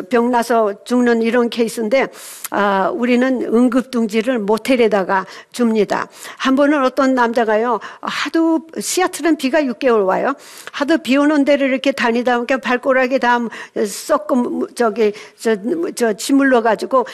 병 0.09 0.31
나서 0.31 0.83
죽는 0.83 1.21
이런 1.21 1.49
케이스인데 1.49 2.07
아, 2.51 2.89
우리는 2.93 3.41
응급둥지를 3.43 4.39
모텔에다가 4.39 5.25
줍니다. 5.51 6.07
한 6.37 6.55
번은 6.55 6.83
어떤 6.83 7.13
남자가요 7.13 7.79
하도 8.01 8.61
시아틀은 8.79 9.37
비가 9.37 9.61
6개월 9.61 10.05
와요. 10.05 10.33
하도 10.71 10.97
비 10.97 11.17
오는 11.17 11.45
데를 11.45 11.69
이렇게 11.69 11.91
다니다 11.91 12.35
보니까 12.35 12.57
발꼬락이 12.57 13.19
다 13.19 13.39
썩고 13.85 14.67
저기 14.75 15.13
저, 15.37 15.55
저 15.95 16.08
짓물러 16.13 16.61
가지고 16.61 17.05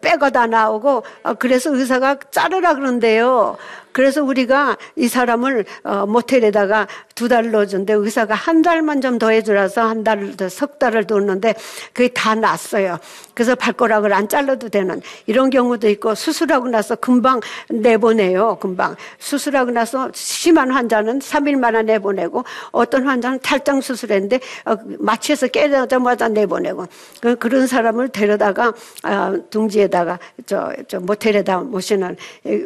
빼가 0.00 0.30
다 0.30 0.46
나오고 0.46 1.02
어, 1.22 1.34
그래서 1.34 1.74
의사가 1.74 2.16
자르라 2.30 2.74
그런데요. 2.74 3.56
그래서 3.94 4.22
우리가 4.22 4.76
이 4.96 5.08
사람을 5.08 5.64
어, 5.84 6.04
모텔에다가 6.06 6.86
두 7.14 7.28
달 7.28 7.50
넣어준데 7.52 7.92
의사가 7.94 8.34
한 8.34 8.60
달만 8.60 9.00
좀 9.00 9.14
더 9.18 9.30
해주라서 9.30 9.82
한 9.82 10.02
달, 10.02 10.34
석 10.50 10.80
달을 10.80 11.06
뒀는데 11.06 11.54
그게 11.92 12.08
다 12.08 12.34
났어요. 12.34 12.98
그래서 13.32 13.54
발가락을 13.54 14.12
안 14.12 14.28
잘라도 14.28 14.68
되는 14.68 15.00
이런 15.26 15.50
경우도 15.50 15.88
있고 15.90 16.16
수술하고 16.16 16.68
나서 16.68 16.96
금방 16.96 17.40
내보내요. 17.70 18.58
금방. 18.60 18.96
수술하고 19.18 19.70
나서 19.70 20.10
심한 20.12 20.72
환자는 20.72 21.20
3일 21.20 21.56
만에 21.56 21.82
내보내고 21.84 22.44
어떤 22.72 23.06
환자는 23.06 23.38
탈장 23.40 23.80
수술했는데 23.80 24.40
어, 24.64 24.76
마취해서 24.98 25.46
깨자마자 25.46 26.28
내보내고 26.28 26.86
그, 27.20 27.36
그런 27.36 27.68
사람을 27.68 28.08
데려다가 28.08 28.72
어, 29.04 29.34
둥지에다가 29.50 30.18
저, 30.46 30.72
저 30.88 30.98
모텔에다 30.98 31.60
모시는 31.60 32.16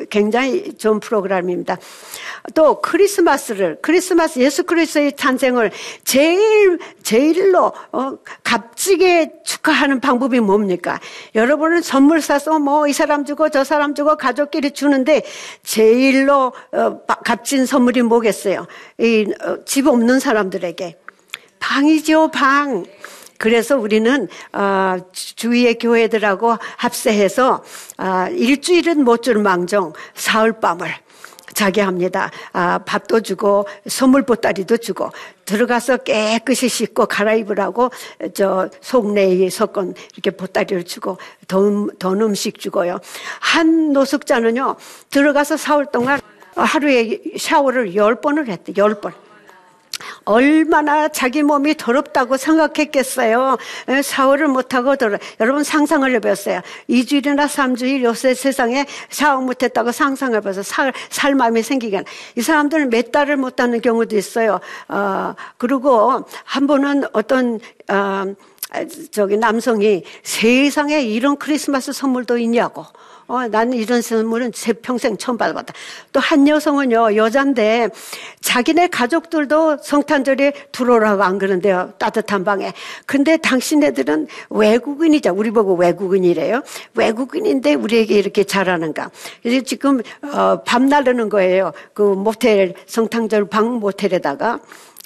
굉장히 0.08 0.72
좋은 0.78 0.98
프로 1.00 1.17
프로그램입니다. 1.18 1.76
또 2.54 2.80
크리스마스를 2.80 3.78
크리스마스 3.82 4.38
예수 4.40 4.64
그리스도의 4.64 5.12
탄생을 5.16 5.70
제일 6.04 6.78
제일로 7.02 7.72
어, 7.92 8.18
값지게 8.44 9.42
축하하는 9.44 10.00
방법이 10.00 10.40
뭡니까? 10.40 11.00
여러분은 11.34 11.82
선물 11.82 12.20
사서 12.22 12.58
뭐 12.58 12.78
이 12.88 12.92
사람 12.92 13.24
주고 13.24 13.50
저 13.50 13.64
사람 13.64 13.94
주고 13.94 14.16
가족끼리 14.16 14.70
주는데 14.70 15.22
제일로 15.62 16.52
어, 16.72 17.00
값진 17.24 17.66
선물이 17.66 18.02
뭐겠어요? 18.02 18.66
이집 18.98 19.86
어, 19.86 19.90
없는 19.90 20.20
사람들에게 20.20 20.96
방이죠 21.58 22.30
방. 22.30 22.84
그래서 23.36 23.76
우리는 23.78 24.26
어, 24.52 24.96
주위의 25.12 25.78
교회들하고 25.78 26.56
합세해서 26.76 27.62
어, 27.98 28.26
일주일은 28.30 29.04
못 29.04 29.22
줄 29.22 29.38
망정 29.38 29.92
사흘밤을 30.14 30.88
자게 31.58 31.80
합니다. 31.80 32.30
아, 32.52 32.78
밥도 32.78 33.22
주고 33.22 33.66
선물 33.88 34.22
보따리도 34.22 34.76
주고 34.76 35.10
들어가서 35.44 35.96
깨끗이 35.98 36.68
씻고 36.68 37.06
갈아입으라고 37.06 37.90
저 38.32 38.70
속내에 38.80 39.50
석건 39.50 39.94
이렇게 40.12 40.30
보따리를 40.30 40.84
주고 40.84 41.18
돈, 41.48 41.90
돈 41.98 42.22
음식 42.22 42.60
주고요. 42.60 43.00
한 43.40 43.92
노숙자는요 43.92 44.76
들어가서 45.10 45.56
사흘 45.56 45.86
동안 45.86 46.20
하루에 46.54 47.18
샤워를 47.36 47.96
열 47.96 48.20
번을 48.20 48.46
했대. 48.46 48.72
열 48.76 49.00
번. 49.00 49.12
얼마나 50.24 51.08
자기 51.08 51.42
몸이 51.42 51.76
더럽다고 51.76 52.36
생각했겠어요. 52.36 53.56
샤워를 54.02 54.48
못하고 54.48 54.96
더러 54.96 55.18
여러분 55.40 55.64
상상을 55.64 56.10
해봤어요. 56.14 56.60
2주일이나 56.88 57.46
3주일 57.46 58.02
요새 58.02 58.34
세상에 58.34 58.86
샤워 59.10 59.40
못했다고 59.40 59.92
상상을 59.92 60.36
해봐서 60.36 60.62
살, 60.62 60.92
살 61.10 61.34
마음이 61.34 61.62
생기긴. 61.62 62.04
이 62.36 62.42
사람들은 62.42 62.90
몇 62.90 63.12
달을 63.12 63.36
못하는 63.36 63.80
경우도 63.80 64.16
있어요. 64.16 64.60
어, 64.88 65.34
그리고 65.56 66.24
한 66.44 66.66
번은 66.66 67.04
어떤, 67.12 67.60
어, 67.88 68.24
저기 69.10 69.36
남성이 69.36 70.04
세상에 70.22 71.00
이런 71.00 71.36
크리스마스 71.36 71.92
선물도 71.92 72.38
있냐고. 72.38 72.84
어, 73.28 73.46
나는 73.46 73.74
이런 73.74 74.00
선물은 74.00 74.52
제 74.52 74.72
평생 74.72 75.18
처음 75.18 75.36
받아봤다. 75.36 75.74
또 76.12 76.20
한 76.20 76.48
여성은요, 76.48 77.16
여잔데 77.16 77.90
자기네 78.40 78.88
가족들도 78.88 79.78
성탄절에 79.82 80.52
들어오라고 80.72 81.22
안 81.22 81.38
그러는데요. 81.38 81.92
따뜻한 81.98 82.44
방에. 82.44 82.72
근데 83.06 83.36
당신네들은 83.36 84.28
외국인이자 84.50 85.32
우리 85.32 85.50
보고 85.50 85.74
외국인이래요. 85.74 86.62
외국인인데 86.94 87.74
우리에게 87.74 88.18
이렇게 88.18 88.44
잘하는가. 88.44 89.10
그래서 89.42 89.62
지금, 89.62 90.00
어, 90.22 90.62
밤 90.64 90.86
나르는 90.88 91.28
거예요. 91.28 91.72
그 91.92 92.02
모텔, 92.02 92.74
성탄절 92.86 93.48
방 93.48 93.74
모텔에다가. 93.74 94.60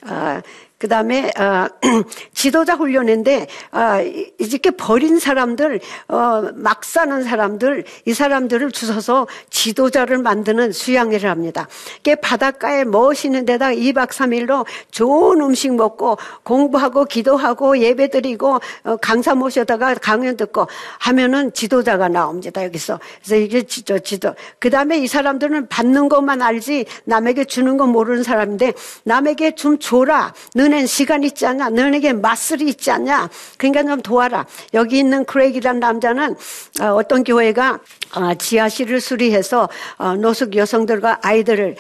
아, 0.05 0.43
그 0.83 0.89
다음에 0.89 1.31
어, 1.39 1.69
지도자 2.35 2.75
훈련인데 2.75 3.47
어, 3.71 4.01
이렇게 4.39 4.73
버린 4.73 5.21
사람들 5.21 5.79
어, 6.09 6.51
막 6.57 6.85
사는 6.85 7.23
사람들 7.23 7.85
이 8.05 8.13
사람들을 8.13 8.73
주셔서 8.73 9.29
지도자를 9.49 10.19
만드는 10.19 10.73
수양회를 10.73 11.31
합니다. 11.31 11.69
이게 12.01 12.17
바닷가에 12.17 12.83
멋있는 12.83 13.45
데다 13.45 13.69
2박 13.69 14.09
3일로 14.09 14.67
좋은 14.91 15.41
음식 15.41 15.73
먹고 15.73 16.19
공부하고 16.43 17.05
기도하고 17.05 17.79
예배 17.79 18.11
드리고 18.11 18.59
어, 18.83 18.97
강사 18.97 19.37
모셔다가 19.37 19.95
강연 19.95 20.37
듣고 20.37 20.67
하면은 20.99 21.53
지도자가 21.53 22.09
나옵니다. 22.09 22.65
여기서 22.65 22.99
그래서 23.23 23.37
이게 23.37 23.63
지도 23.63 24.01
지도 24.01 24.35
그 24.59 24.69
다음에 24.69 24.99
이 24.99 25.07
사람들은 25.07 25.69
받는 25.69 26.09
것만 26.09 26.43
알지 26.43 26.87
남에게 27.05 27.45
주는 27.45 27.77
거 27.77 27.87
모르는 27.87 28.25
사람인데 28.25 28.73
남에게 29.05 29.55
좀 29.55 29.79
줘라. 29.79 30.35
는 30.57 30.72
너는 30.73 30.87
시간 30.87 31.23
있지 31.23 31.47
않냐? 31.47 31.69
너에게 31.69 32.15
맛술이 32.15 32.67
있지 32.69 32.91
않냐? 32.91 33.29
그러니까 33.59 33.83
좀 33.83 34.01
도와라. 34.01 34.47
여기 34.73 34.99
있는 34.99 35.27
크레이기란 35.27 35.79
남자는 35.81 36.35
어, 36.81 36.85
어떤 36.95 37.25
교회가 37.25 37.79
어, 38.15 38.35
지하실을 38.35 39.03
수리해서 39.03 39.69
어, 39.99 40.17
노숙 40.17 40.57
여성들과 40.57 41.19
아이들을 41.23 41.77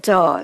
저, 0.00 0.40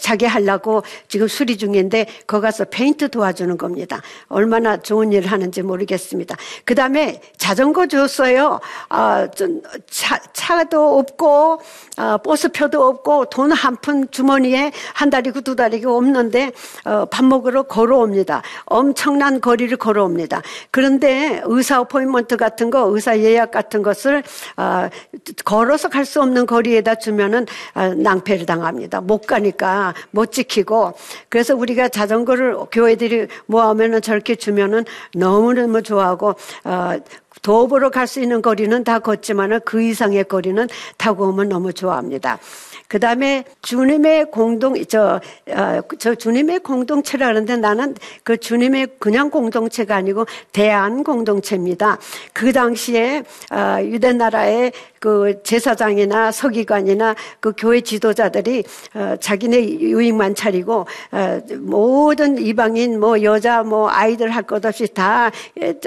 자기 0.00 0.26
하려고 0.26 0.82
지금 1.08 1.26
수리 1.28 1.56
중인데 1.56 2.06
거기 2.26 2.42
가서 2.42 2.64
페인트 2.66 3.08
도와주는 3.08 3.56
겁니다. 3.56 4.00
얼마나 4.28 4.76
좋은 4.76 5.12
일을 5.12 5.30
하는지 5.30 5.62
모르겠습니다. 5.62 6.36
그 6.64 6.74
다음에 6.74 7.20
자전거 7.38 7.86
줬어요. 7.86 8.60
어, 8.90 9.26
차, 9.90 10.18
차도 10.32 10.98
없고 10.98 11.60
어, 11.98 12.18
버스표도 12.18 12.86
없고 12.86 13.26
돈 13.26 13.52
한 13.52 13.76
푼 13.82 14.08
주머니에 14.10 14.70
한 14.94 15.08
달이고 15.10 15.40
두 15.40 15.56
달이고 15.56 15.96
없는데 15.96 16.52
어, 16.84 17.04
밥 17.06 17.24
먹으러 17.24 17.62
걸어옵니다. 17.64 18.42
엄청난 18.66 19.40
거리를 19.40 19.76
걸어옵니다. 19.76 20.42
그런데 20.70 21.40
의사 21.44 21.80
어포인먼트 21.80 22.36
같은 22.36 22.70
거, 22.70 22.86
의사 22.90 23.18
예약 23.18 23.50
같은 23.50 23.82
것을 23.82 24.22
어, 24.56 24.88
걸어서 25.44 25.88
갈 25.88 26.02
수 26.04 26.20
없는 26.20 26.46
거리에다 26.46 26.96
주면은 26.96 27.46
어, 27.74 27.94
낭패를 27.94 28.44
당합니다. 28.44 28.91
합니다. 28.92 29.00
못 29.00 29.26
가니까 29.26 29.94
못 30.10 30.32
지키고 30.32 30.92
그래서 31.30 31.56
우리가 31.56 31.88
자전거를 31.88 32.56
교회들이 32.70 33.28
모아오면은 33.46 34.02
저렇게 34.02 34.34
주면은 34.34 34.84
너무너무 35.14 35.82
좋아하고 35.82 36.34
어, 36.64 36.92
도보로 37.40 37.90
갈 37.90 38.06
수 38.06 38.20
있는 38.20 38.42
거리는 38.42 38.84
다 38.84 38.98
걷지만은 38.98 39.60
그 39.64 39.82
이상의 39.82 40.24
거리는 40.24 40.68
타고 40.98 41.28
오면 41.28 41.48
너무 41.48 41.72
좋아합니다. 41.72 42.38
그 42.88 43.00
다음에 43.00 43.44
주님의 43.62 44.30
공동, 44.30 44.74
저, 44.84 45.18
어, 45.48 45.80
저 45.98 46.14
주님의 46.14 46.58
공동체라는데 46.58 47.56
나는 47.56 47.94
그 48.22 48.36
주님의 48.36 48.96
그냥 48.98 49.30
공동체가 49.30 49.96
아니고 49.96 50.26
대한 50.52 51.02
공동체입니다. 51.02 51.98
그 52.34 52.52
당시에 52.52 53.22
어, 53.50 53.82
유대 53.82 54.12
나라의 54.12 54.72
그 55.02 55.42
제사장이나 55.42 56.30
서기관이나 56.30 57.16
그 57.40 57.52
교회 57.56 57.80
지도자들이 57.80 58.62
어, 58.94 59.16
자기네 59.18 59.80
유익만 59.80 60.36
차리고 60.36 60.86
어, 61.10 61.40
모든 61.58 62.38
이방인 62.38 63.00
뭐 63.00 63.20
여자 63.24 63.64
뭐 63.64 63.90
아이들 63.90 64.30
할 64.30 64.42
것 64.52 64.64
없이 64.66 64.86
다 64.92 65.30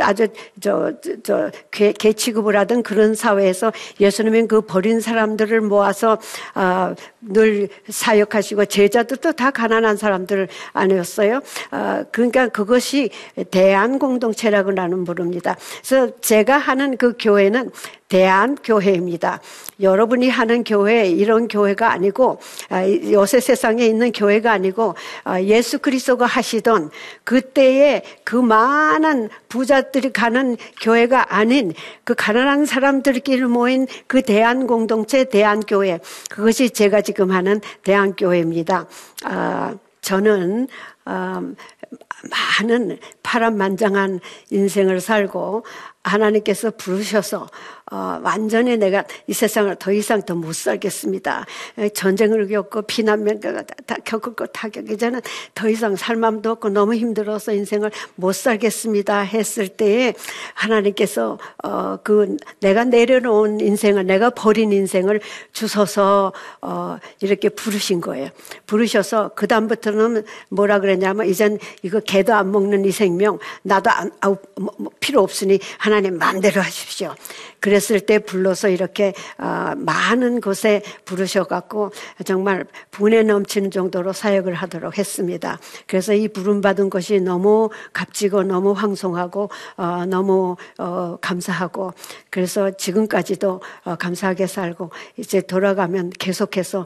아주 0.01 0.27
저저 0.59 1.51
개, 1.71 1.93
취급을 1.93 2.57
하던 2.57 2.83
그런 2.83 3.13
사회에서 3.13 3.71
예수님은 3.99 4.47
그 4.47 4.61
버린 4.61 4.99
사람들을 4.99 5.61
모아서 5.61 6.17
어, 6.55 6.95
늘 7.21 7.69
사역하시고 7.89 8.65
제자들도 8.65 9.33
다 9.33 9.51
가난한 9.51 9.97
사람들 9.97 10.47
아니었어요. 10.73 11.41
어, 11.71 12.03
그러니까 12.11 12.47
그것이 12.47 13.09
대한 13.51 13.99
공동체라고 13.99 14.71
나는 14.71 15.03
부릅니다. 15.03 15.55
그래서 15.85 16.11
제가 16.21 16.57
하는 16.57 16.97
그 16.97 17.13
교회는 17.19 17.71
대한 18.07 18.55
교회입니다. 18.63 19.41
여러분이 19.81 20.29
하는 20.29 20.63
교회 20.63 21.09
이런 21.09 21.47
교회가 21.47 21.91
아니고 21.91 22.39
아, 22.69 22.87
요새 22.87 23.39
세상에 23.39 23.85
있는 23.85 24.11
교회가 24.11 24.51
아니고 24.51 24.95
아, 25.23 25.41
예수 25.41 25.79
그리스도가 25.79 26.25
하시던 26.25 26.91
그때의 27.23 28.03
그 28.23 28.35
많은 28.35 29.29
부자들이 29.49 30.13
가는 30.13 30.55
교회가 30.81 31.35
아닌 31.35 31.73
그 32.03 32.13
가난한 32.15 32.65
사람들끼리 32.65 33.41
모인 33.43 33.87
그 34.07 34.21
대한 34.21 34.67
공동체 34.67 35.23
대한 35.23 35.61
교회 35.61 35.99
그것이 36.29 36.69
제가 36.69 37.01
지금 37.01 37.31
하는 37.31 37.59
대한 37.83 38.15
교회입니다. 38.15 38.87
아, 39.23 39.75
저는 40.01 40.67
많은 41.05 42.97
파란만장한 43.23 44.19
인생을 44.49 44.99
살고 44.99 45.63
하나님께서 46.03 46.71
부르셔서 46.71 47.49
어, 47.91 48.19
완전히 48.23 48.77
내가 48.77 49.03
이 49.27 49.33
세상을 49.33 49.75
더 49.75 49.91
이상 49.91 50.21
더 50.23 50.35
못 50.35 50.55
살겠습니다. 50.55 51.45
전쟁을 51.93 52.47
겪고 52.47 52.83
피난민가 52.83 53.63
다 53.63 53.95
겪을 54.03 54.33
겪기 54.69 54.97
전에 54.97 55.21
더 55.53 55.69
이상 55.69 55.95
살 55.95 56.15
마음도 56.15 56.51
없고 56.51 56.69
너무 56.69 56.93
힘들어서 56.95 57.53
인생을 57.53 57.91
못 58.15 58.33
살겠습니다 58.33 59.21
했을 59.21 59.67
때에 59.67 60.13
하나님께서 60.53 61.37
어, 61.63 61.97
그 62.03 62.37
내가 62.59 62.83
내려놓은 62.83 63.59
인생을 63.59 64.05
내가 64.05 64.29
버린 64.29 64.71
인생을 64.71 65.21
주셔서 65.53 66.33
어, 66.61 66.97
이렇게 67.21 67.49
부르신 67.49 68.01
거예요. 68.01 68.29
부르셔서 68.65 69.31
그 69.35 69.47
다음부터는 69.47 70.25
뭐라 70.49 70.79
그 70.79 70.87
랬냐면 70.95 71.27
이젠 71.27 71.57
이거 71.83 71.99
개도 71.99 72.33
안 72.33 72.51
먹는 72.51 72.85
이 72.85 72.91
생명 72.91 73.39
나도 73.63 73.89
안, 73.89 74.11
아, 74.21 74.29
뭐, 74.55 74.73
뭐 74.77 74.91
필요 74.99 75.21
없으니 75.21 75.59
하나님 75.77 76.17
마음대로 76.17 76.61
하십시오. 76.61 77.13
그랬을 77.59 77.99
때 77.99 78.19
불러서 78.19 78.69
이렇게 78.69 79.13
어, 79.39 79.73
많은 79.75 80.39
곳에 80.39 80.83
부르셔갖고 81.05 81.91
정말 82.23 82.65
분에 82.91 83.23
넘치는 83.23 83.71
정도로 83.71 84.13
사역을 84.13 84.53
하도록 84.53 84.95
했습니다. 84.95 85.57
그래서 85.87 86.13
이 86.13 86.27
부름 86.27 86.61
받은 86.61 86.91
것이 86.91 87.19
너무 87.19 87.69
값지고 87.91 88.43
너무 88.43 88.73
황송하고 88.73 89.49
어, 89.77 90.05
너무 90.05 90.57
어, 90.77 91.17
감사하고 91.21 91.93
그래서 92.29 92.69
지금까지도 92.69 93.61
감사하게 93.97 94.45
살고 94.45 94.91
이제 95.17 95.41
돌아가면 95.41 96.11
계속해서 96.19 96.85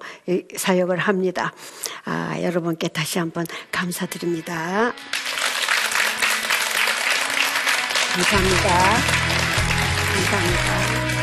사역을 0.55 0.97
합니다. 0.97 1.53
아, 2.05 2.39
여러분께 2.41 2.87
다시 2.89 3.19
한번 3.19 3.45
감사 3.71 3.98
드립니다. 4.07 4.93
감사합니다. 8.13 8.69
감사합니다. 10.13 11.18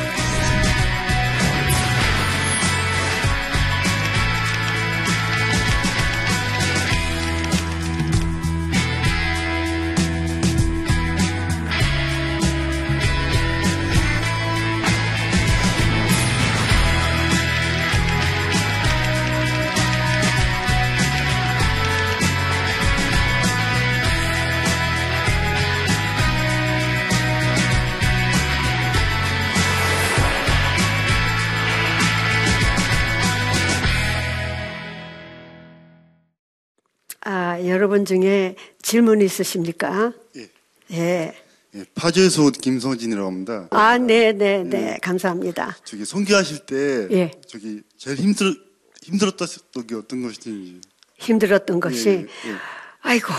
여러분 37.86 38.04
중에 38.04 38.56
질문 38.82 39.20
있으십니까? 39.20 40.12
예. 40.34 40.50
예. 40.90 41.34
예, 41.76 41.84
파주에서 41.94 42.42
온 42.42 42.50
김성진이라고 42.50 43.28
합니다. 43.28 43.68
아, 43.70 43.96
네, 43.96 44.32
네, 44.32 44.64
네. 44.64 44.94
예. 44.94 44.98
감사합니다. 45.00 45.76
저기 45.84 46.04
선교하실 46.04 46.66
때 46.66 47.06
예. 47.12 47.30
저기 47.46 47.82
제일 47.96 48.16
힘들 48.16 48.56
힘들었던 49.04 49.86
게 49.86 49.94
어떤 49.94 50.22
것인지 50.22 50.80
힘들었던 51.18 51.78
것이 51.78 52.08
예, 52.08 52.14
예, 52.22 52.56
아이고. 53.02 53.32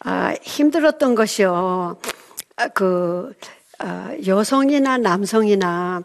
아, 0.00 0.34
힘들었던 0.42 1.14
것이요. 1.14 1.98
아, 2.56 2.68
그 2.68 3.32
아, 3.78 4.14
여성이나 4.26 4.98
남성이나 4.98 6.02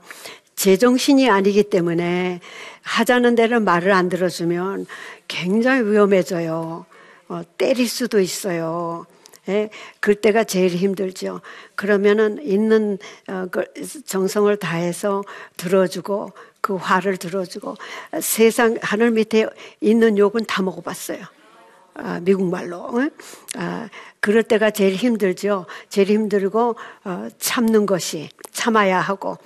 제정신이 0.56 1.30
아니기 1.30 1.64
때문에 1.64 2.40
하자는 2.82 3.36
대로 3.36 3.60
말을 3.60 3.92
안 3.92 4.10
들어주면 4.10 4.86
굉장히 5.28 5.82
위험해져요. 5.90 6.86
어, 7.28 7.42
때릴 7.58 7.88
수도 7.90 8.20
있어요. 8.20 9.06
예, 9.48 9.70
그때가 10.00 10.44
제일 10.44 10.72
힘들죠. 10.72 11.42
그러면은 11.76 12.40
있는 12.44 12.98
어, 13.28 13.48
그 13.52 13.64
정성을 14.06 14.56
다해서 14.58 15.24
들어주고 15.58 16.32
그 16.62 16.76
화를 16.76 17.18
들어주고 17.18 17.76
세상 18.22 18.78
하늘 18.82 19.12
밑에 19.12 19.48
있는 19.82 20.18
욕은 20.18 20.46
다 20.48 20.64
먹어봤어요. 20.64 21.20
아, 21.94 22.20
미국 22.22 22.50
말로. 22.50 22.90
아, 23.56 23.90
그럴 24.20 24.44
때가 24.44 24.72
제일 24.72 24.96
힘들죠. 24.96 25.66
제일 25.90 26.10
힘들고 26.10 26.76
어, 27.04 27.28
참는 27.38 27.86
것이 27.86 28.30
참아야 28.52 29.00
하고 29.00 29.38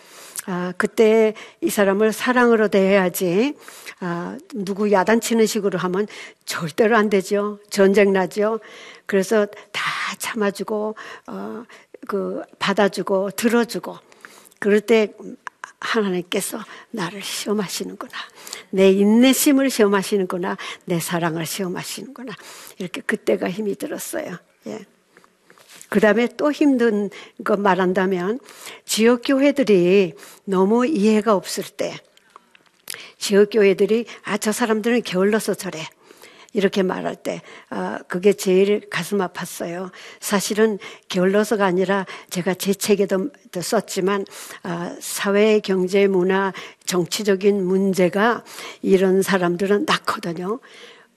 아, 0.45 0.73
그때 0.77 1.33
이 1.61 1.69
사람을 1.69 2.13
사랑으로 2.13 2.69
대해야지. 2.69 3.55
아, 3.99 4.37
누구 4.53 4.91
야단치는 4.91 5.45
식으로 5.45 5.77
하면 5.79 6.07
절대로 6.45 6.95
안 6.97 7.09
되죠. 7.09 7.59
전쟁 7.69 8.13
나죠. 8.13 8.59
그래서 9.05 9.45
다 9.45 9.81
참아주고, 10.17 10.95
어, 11.27 11.63
그, 12.07 12.41
받아주고, 12.57 13.31
들어주고. 13.31 13.97
그럴 14.59 14.81
때 14.81 15.13
하나님께서 15.79 16.59
나를 16.91 17.21
시험하시는구나. 17.21 18.11
내 18.71 18.91
인내심을 18.91 19.69
시험하시는구나. 19.69 20.57
내 20.85 20.99
사랑을 20.99 21.45
시험하시는구나. 21.45 22.33
이렇게 22.77 23.01
그때가 23.01 23.49
힘이 23.49 23.75
들었어요. 23.75 24.37
예. 24.67 24.85
그 25.89 25.99
다음에 25.99 26.27
또 26.37 26.51
힘든 26.51 27.09
거 27.43 27.57
말한다면 27.57 28.39
지역교회들이 28.85 30.13
너무 30.45 30.85
이해가 30.85 31.35
없을 31.35 31.63
때 31.63 31.95
지역교회들이 33.17 34.05
아, 34.23 34.37
저 34.37 34.51
사람들은 34.51 35.01
게을러서 35.01 35.55
저래. 35.55 35.85
이렇게 36.51 36.81
말할 36.81 37.15
때, 37.15 37.43
아, 37.69 37.99
그게 38.07 38.33
제일 38.33 38.89
가슴 38.89 39.19
아팠어요. 39.19 39.91
사실은 40.19 40.79
게을러서가 41.07 41.63
아니라 41.63 42.07
제가 42.31 42.55
제 42.55 42.73
책에도 42.73 43.29
썼지만, 43.51 44.25
아, 44.63 44.95
사회, 44.99 45.59
경제, 45.59 46.07
문화, 46.07 46.51
정치적인 46.85 47.63
문제가 47.63 48.43
이런 48.81 49.21
사람들은 49.21 49.85
낳거든요. 49.85 50.59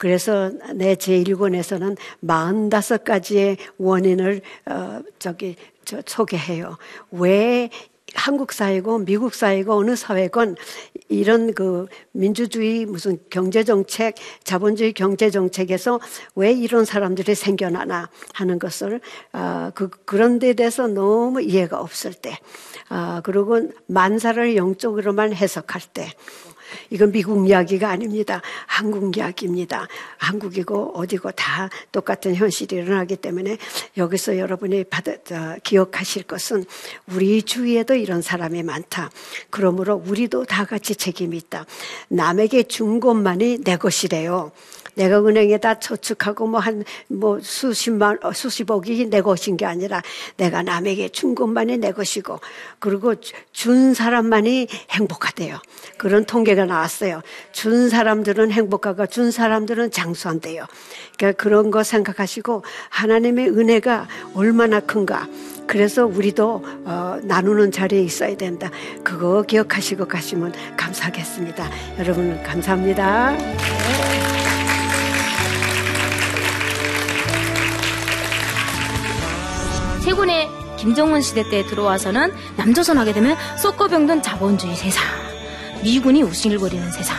그래서 0.02 0.50
내 0.74 0.96
제1권에서는 0.96 1.96
45가지의 2.24 3.56
원인을, 3.78 4.40
어, 4.66 5.00
저기, 5.20 5.54
저 5.84 6.02
소개해요. 6.04 6.76
왜 7.12 7.70
한국 8.14 8.52
사회고 8.52 8.98
미국 8.98 9.32
사회고 9.32 9.74
어느 9.74 9.94
사회건 9.94 10.56
이런 11.08 11.54
그 11.54 11.86
민주주의 12.10 12.84
무슨 12.84 13.16
경제 13.30 13.62
정책, 13.62 14.16
자본주의 14.42 14.92
경제 14.92 15.30
정책에서 15.30 16.00
왜 16.34 16.52
이런 16.52 16.84
사람들이 16.84 17.36
생겨나나 17.36 18.10
하는 18.34 18.58
것을 18.58 19.00
아, 19.30 19.70
그 19.76 19.88
그런 20.04 20.40
데 20.40 20.54
대해서 20.54 20.88
너무 20.88 21.40
이해가 21.40 21.80
없을 21.80 22.12
때, 22.12 22.36
아, 22.88 23.20
그리고 23.22 23.70
만사를 23.86 24.56
영적으로만 24.56 25.32
해석할 25.32 25.82
때. 25.94 26.08
이건 26.90 27.12
미국 27.12 27.48
이야기가 27.48 27.88
아닙니다. 27.88 28.42
한국 28.66 29.16
이야기입니다. 29.16 29.88
한국이고 30.18 30.92
어디고 30.94 31.32
다 31.32 31.68
똑같은 31.90 32.34
현실이 32.34 32.76
일어나기 32.76 33.16
때문에 33.16 33.58
여기서 33.96 34.38
여러분이 34.38 34.84
받아, 34.84 35.12
기억하실 35.62 36.24
것은 36.24 36.64
우리 37.12 37.42
주위에도 37.42 37.94
이런 37.94 38.22
사람이 38.22 38.62
많다. 38.62 39.10
그러므로 39.50 40.02
우리도 40.06 40.44
다 40.44 40.64
같이 40.64 40.94
책임이 40.94 41.36
있다. 41.36 41.66
남에게 42.08 42.64
준 42.64 43.00
것만이 43.00 43.58
내 43.64 43.76
것이래요. 43.76 44.52
내가 44.94 45.24
은행에다 45.24 45.80
저축하고 45.80 46.46
뭐 46.46 46.60
한뭐 46.60 46.84
뭐 47.08 47.38
수십만 47.40 48.18
어, 48.22 48.32
수십억이 48.32 49.06
내 49.06 49.20
것인 49.20 49.56
게 49.56 49.64
아니라 49.64 50.02
내가 50.36 50.62
남에게 50.62 51.08
준 51.08 51.34
것만이 51.34 51.78
내 51.78 51.92
것이고 51.92 52.38
그리고 52.78 53.14
준 53.52 53.94
사람만이 53.94 54.68
행복하대요. 54.90 55.58
그런 55.96 56.24
통계가 56.24 56.66
나왔어요. 56.66 57.22
준 57.52 57.88
사람들은 57.88 58.50
행복하고 58.50 59.06
준 59.06 59.30
사람들은 59.30 59.90
장수한대요. 59.90 60.66
그러니까 61.16 61.42
그런 61.42 61.70
거 61.70 61.82
생각하시고 61.82 62.64
하나님의 62.90 63.48
은혜가 63.48 64.08
얼마나 64.34 64.80
큰가. 64.80 65.28
그래서 65.66 66.04
우리도 66.06 66.62
어, 66.84 67.18
나누는 67.22 67.70
자리에 67.70 68.02
있어야 68.02 68.36
된다. 68.36 68.70
그거 69.04 69.42
기억하시고 69.42 70.06
가시면 70.06 70.52
감사하겠습니다. 70.76 71.70
여러분 71.98 72.42
감사합니다. 72.42 74.11
세군의 80.12 80.50
김정은 80.76 81.22
시대 81.22 81.48
때 81.48 81.64
들어와서는 81.64 82.34
남조선 82.58 82.98
하게 82.98 83.14
되면 83.14 83.34
쏟고병든 83.56 84.20
자본주의 84.20 84.76
세상, 84.76 85.02
미군이 85.82 86.22
우실거리는 86.22 86.90
세상, 86.90 87.16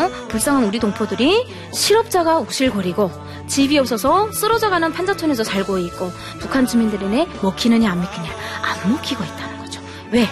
어? 0.00 0.10
불쌍한 0.26 0.64
우리 0.64 0.80
동포들이 0.80 1.46
실업자가 1.72 2.40
우실거리고 2.40 3.12
집이 3.46 3.78
없어서 3.78 4.32
쓰러져가는 4.32 4.92
판자촌에서 4.92 5.44
살고 5.44 5.78
있고 5.78 6.10
북한 6.40 6.66
주민들이네 6.66 7.28
먹히느냐 7.40 7.92
안 7.92 8.00
먹히냐 8.00 8.28
안 8.62 8.90
먹히고 8.90 9.22
있다는 9.22 9.58
거죠. 9.60 9.80
왜? 10.10 10.28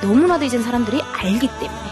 너무나도 0.00 0.46
이젠 0.46 0.62
사람들이 0.62 1.02
알기 1.02 1.48
때문에 1.60 1.90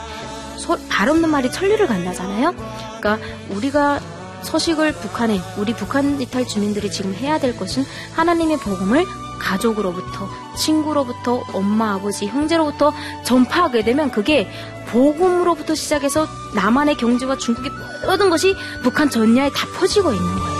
소, 0.57 0.79
발 0.89 1.11
없는 1.11 1.29
말이 1.29 1.53
천리를 1.53 1.87
간다잖아요. 1.87 2.55
그러니까 2.99 3.19
우리가 3.51 4.01
서식을 4.41 4.93
북한에 4.93 5.39
우리 5.59 5.75
북한 5.75 6.19
이탈 6.19 6.47
주민들이 6.47 6.91
지금 6.91 7.13
해야 7.13 7.39
될 7.39 7.55
것은 7.59 7.85
하나님의 8.15 8.57
복음을 8.57 9.05
가족으로부터 9.41 10.29
친구로부터 10.57 11.43
엄마 11.53 11.95
아버지 11.95 12.27
형제로부터 12.27 12.93
전파하게 13.25 13.83
되면 13.83 14.11
그게 14.11 14.49
복음으로부터 14.87 15.75
시작해서 15.75 16.27
남한의 16.55 16.97
경제와 16.97 17.39
중국의 17.39 17.71
모든 18.07 18.31
것이 18.31 18.55
북한 18.83 19.09
전야에 19.09 19.51
다 19.51 19.67
퍼지고 19.79 20.13
있는 20.13 20.39
거예요. 20.39 20.60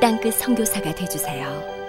땅끝 0.00 0.34
성교사가 0.34 0.94
되주세요 0.94 1.79